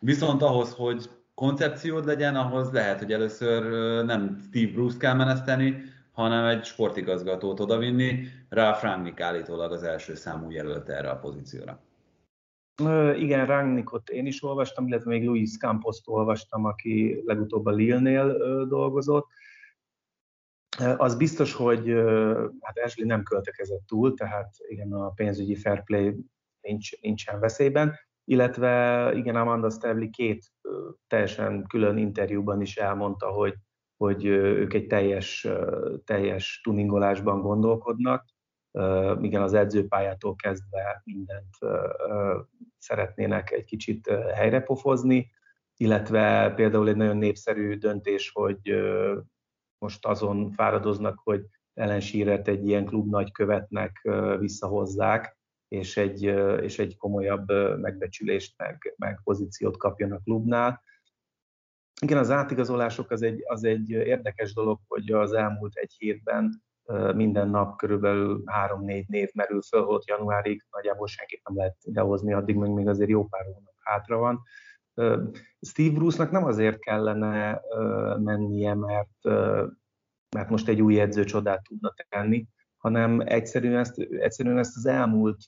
[0.00, 3.62] Viszont ahhoz, hogy koncepciód legyen, ahhoz lehet, hogy először
[4.04, 5.82] nem Steve Bruce kell meneszteni,
[6.12, 8.26] hanem egy sportigazgatót odavinni.
[8.48, 11.80] Rá Franknik állítólag az első számú jelölt erre a pozícióra.
[13.16, 18.36] Igen, Rangnickot én is olvastam, illetve még Luis campos olvastam, aki legutóbb a Lille-nél
[18.66, 19.26] dolgozott.
[20.96, 21.88] Az biztos, hogy
[22.60, 26.16] hát Ashley nem költekezett túl, tehát igen, a pénzügyi fair play
[26.60, 27.94] nincs, nincsen veszélyben,
[28.28, 30.44] illetve igen, Amanda Stavley két
[31.06, 33.54] teljesen külön interjúban is elmondta, hogy,
[33.96, 35.48] hogy ők egy teljes,
[36.04, 38.24] teljes tuningolásban gondolkodnak,
[39.20, 41.56] igen, az edzőpályától kezdve mindent
[42.78, 45.30] szeretnének egy kicsit helyrepofozni,
[45.76, 48.60] illetve például egy nagyon népszerű döntés, hogy
[49.78, 55.37] most azon fáradoznak, hogy Ellen Shearer-t egy ilyen klub nagykövetnek visszahozzák,
[55.68, 56.22] és egy,
[56.62, 57.48] és egy komolyabb
[57.80, 60.82] megbecsülést, meg, meg pozíciót kapjon a klubnál.
[62.00, 66.62] Igen, az átigazolások az egy, az egy érdekes dolog, hogy az elmúlt egy hétben
[67.14, 72.56] minden nap körülbelül három-négy név merül föl, hogy januárig nagyjából senkit nem lehet idehozni, addig
[72.56, 74.42] még, még azért jó pár hónap hátra van.
[75.60, 77.60] Steve Bruce-nak nem azért kellene
[78.18, 79.24] mennie, mert,
[80.36, 82.46] mert most egy új edző csodát tudna tenni,
[82.76, 85.38] hanem egyszerűen ezt, egyszerűen ezt az elmúlt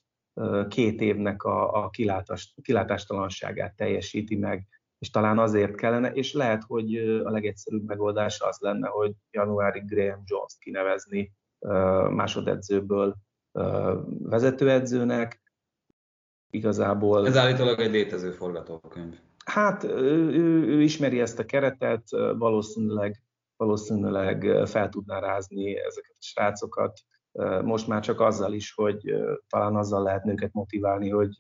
[0.69, 4.67] két évnek a, a kilátás, kilátástalanságát teljesíti meg,
[4.99, 10.23] és talán azért kellene, és lehet, hogy a legegyszerűbb megoldás az lenne, hogy januári Graham
[10.25, 11.33] Jones-t kinevezni
[12.11, 13.17] másodedzőből
[14.19, 15.43] vezetőedzőnek.
[16.51, 17.27] Igazából...
[17.27, 19.19] Ez állítólag egy létező forgatókönyv.
[19.45, 22.09] Hát ő, ő, ő ismeri ezt a keretet,
[22.39, 23.23] valószínűleg,
[23.57, 27.01] valószínűleg fel tudná rázni ezeket a srácokat.
[27.63, 29.15] Most már csak azzal is, hogy
[29.49, 31.37] talán azzal lehet őket motiválni, hogy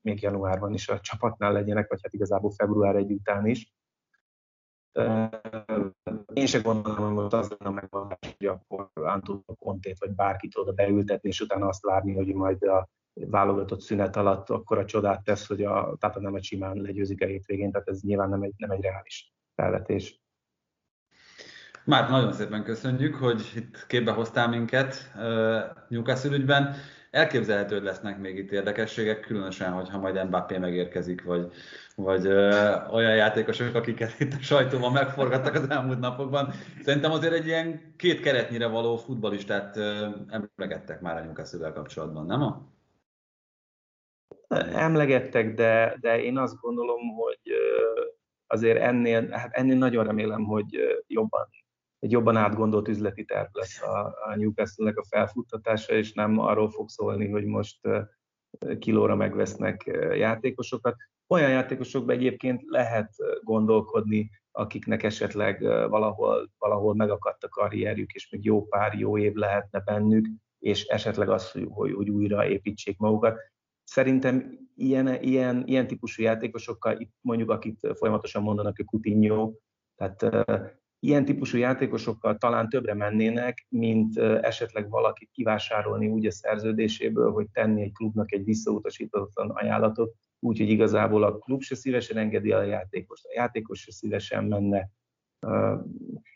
[0.00, 3.72] még januárban is a csapatnál legyenek, vagy hát igazából február egy után is.
[6.32, 10.72] Én se gondolom, hogy az lenne a megoldás, hogy akkor Antonio Kontét vagy bárkit oda
[10.72, 15.46] beültetni, és utána azt várni, hogy majd a válogatott szünet alatt akkor a csodát tesz,
[15.46, 18.70] hogy a Tata nem egy simán legyőzik a hétvégén, tehát ez nyilván nem egy, nem
[18.70, 20.20] egy reális felvetés.
[21.84, 25.12] Már nagyon szépen köszönjük, hogy itt képbe hoztál minket
[25.88, 26.74] Newcastle ügyben.
[27.10, 31.52] Elképzelhető, hogy lesznek még itt érdekességek, különösen, hogyha majd Mbappé megérkezik, vagy,
[31.96, 36.52] vagy ö, olyan játékosok, akiket itt a sajtóban megforgattak az elmúlt napokban.
[36.82, 39.76] Szerintem azért egy ilyen két keretnyire való futbalistát
[40.28, 42.70] emlegettek már a newcastle kapcsolatban, nem?
[44.74, 47.40] Emlegettek, de, de én azt gondolom, hogy
[48.46, 51.48] azért ennél, hát ennél nagyon remélem, hogy jobban
[52.02, 56.88] egy jobban átgondolt üzleti terv lesz a, a Newcastle-nek a felfuttatása, és nem arról fog
[56.88, 57.78] szólni, hogy most
[58.78, 60.96] kilóra megvesznek játékosokat.
[61.26, 63.10] Olyan játékosokban egyébként lehet
[63.42, 69.80] gondolkodni, akiknek esetleg valahol, valahol megakadt a karrierjük, és még jó pár jó év lehetne
[69.80, 73.38] bennük, és esetleg az, hogy, hogy újra építsék magukat.
[73.84, 79.52] Szerintem ilyen, ilyen, ilyen típusú játékosokkal, itt mondjuk akit folyamatosan mondanak, hogy Coutinho,
[79.96, 80.26] tehát
[81.04, 87.82] ilyen típusú játékosokkal talán többre mennének, mint esetleg valakit kivásárolni úgy a szerződéséből, hogy tenni
[87.82, 93.32] egy klubnak egy visszautasítatlan ajánlatot, úgyhogy igazából a klub se szívesen engedi a játékost, a
[93.34, 94.88] játékos se szívesen menne.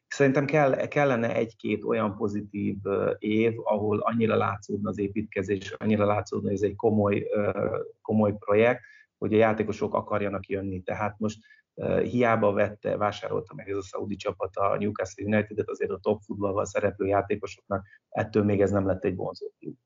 [0.08, 2.76] Szerintem kell, kellene egy-két olyan pozitív
[3.18, 7.26] év, ahol annyira látszódna az építkezés, annyira látszódna, hogy ez egy komoly,
[8.02, 8.80] komoly projekt,
[9.18, 10.82] hogy a játékosok akarjanak jönni.
[10.82, 11.38] Tehát most
[12.02, 16.64] hiába vette, vásárolta meg ez a szaudi csapat a Newcastle United-et, azért a top futballval
[16.64, 19.76] szereplő játékosoknak ettől még ez nem lett egy vonzó klub.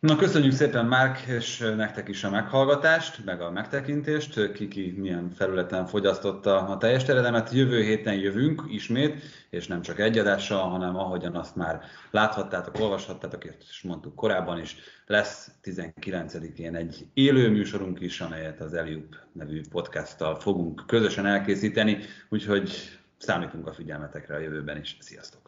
[0.00, 4.52] Na, köszönjük szépen, Márk, és nektek is a meghallgatást, meg a megtekintést.
[4.52, 7.52] Kiki milyen felületen fogyasztotta a teljes teredemet.
[7.52, 11.80] Jövő héten jövünk ismét, és nem csak egy adással, hanem ahogyan azt már
[12.10, 14.76] láthattátok, olvashattátok, és mondtuk korábban is,
[15.06, 21.98] lesz 19-én egy élő műsorunk is, amelyet az Eliup nevű podcasttal fogunk közösen elkészíteni,
[22.28, 24.96] úgyhogy számítunk a figyelmetekre a jövőben is.
[25.00, 25.47] Sziasztok!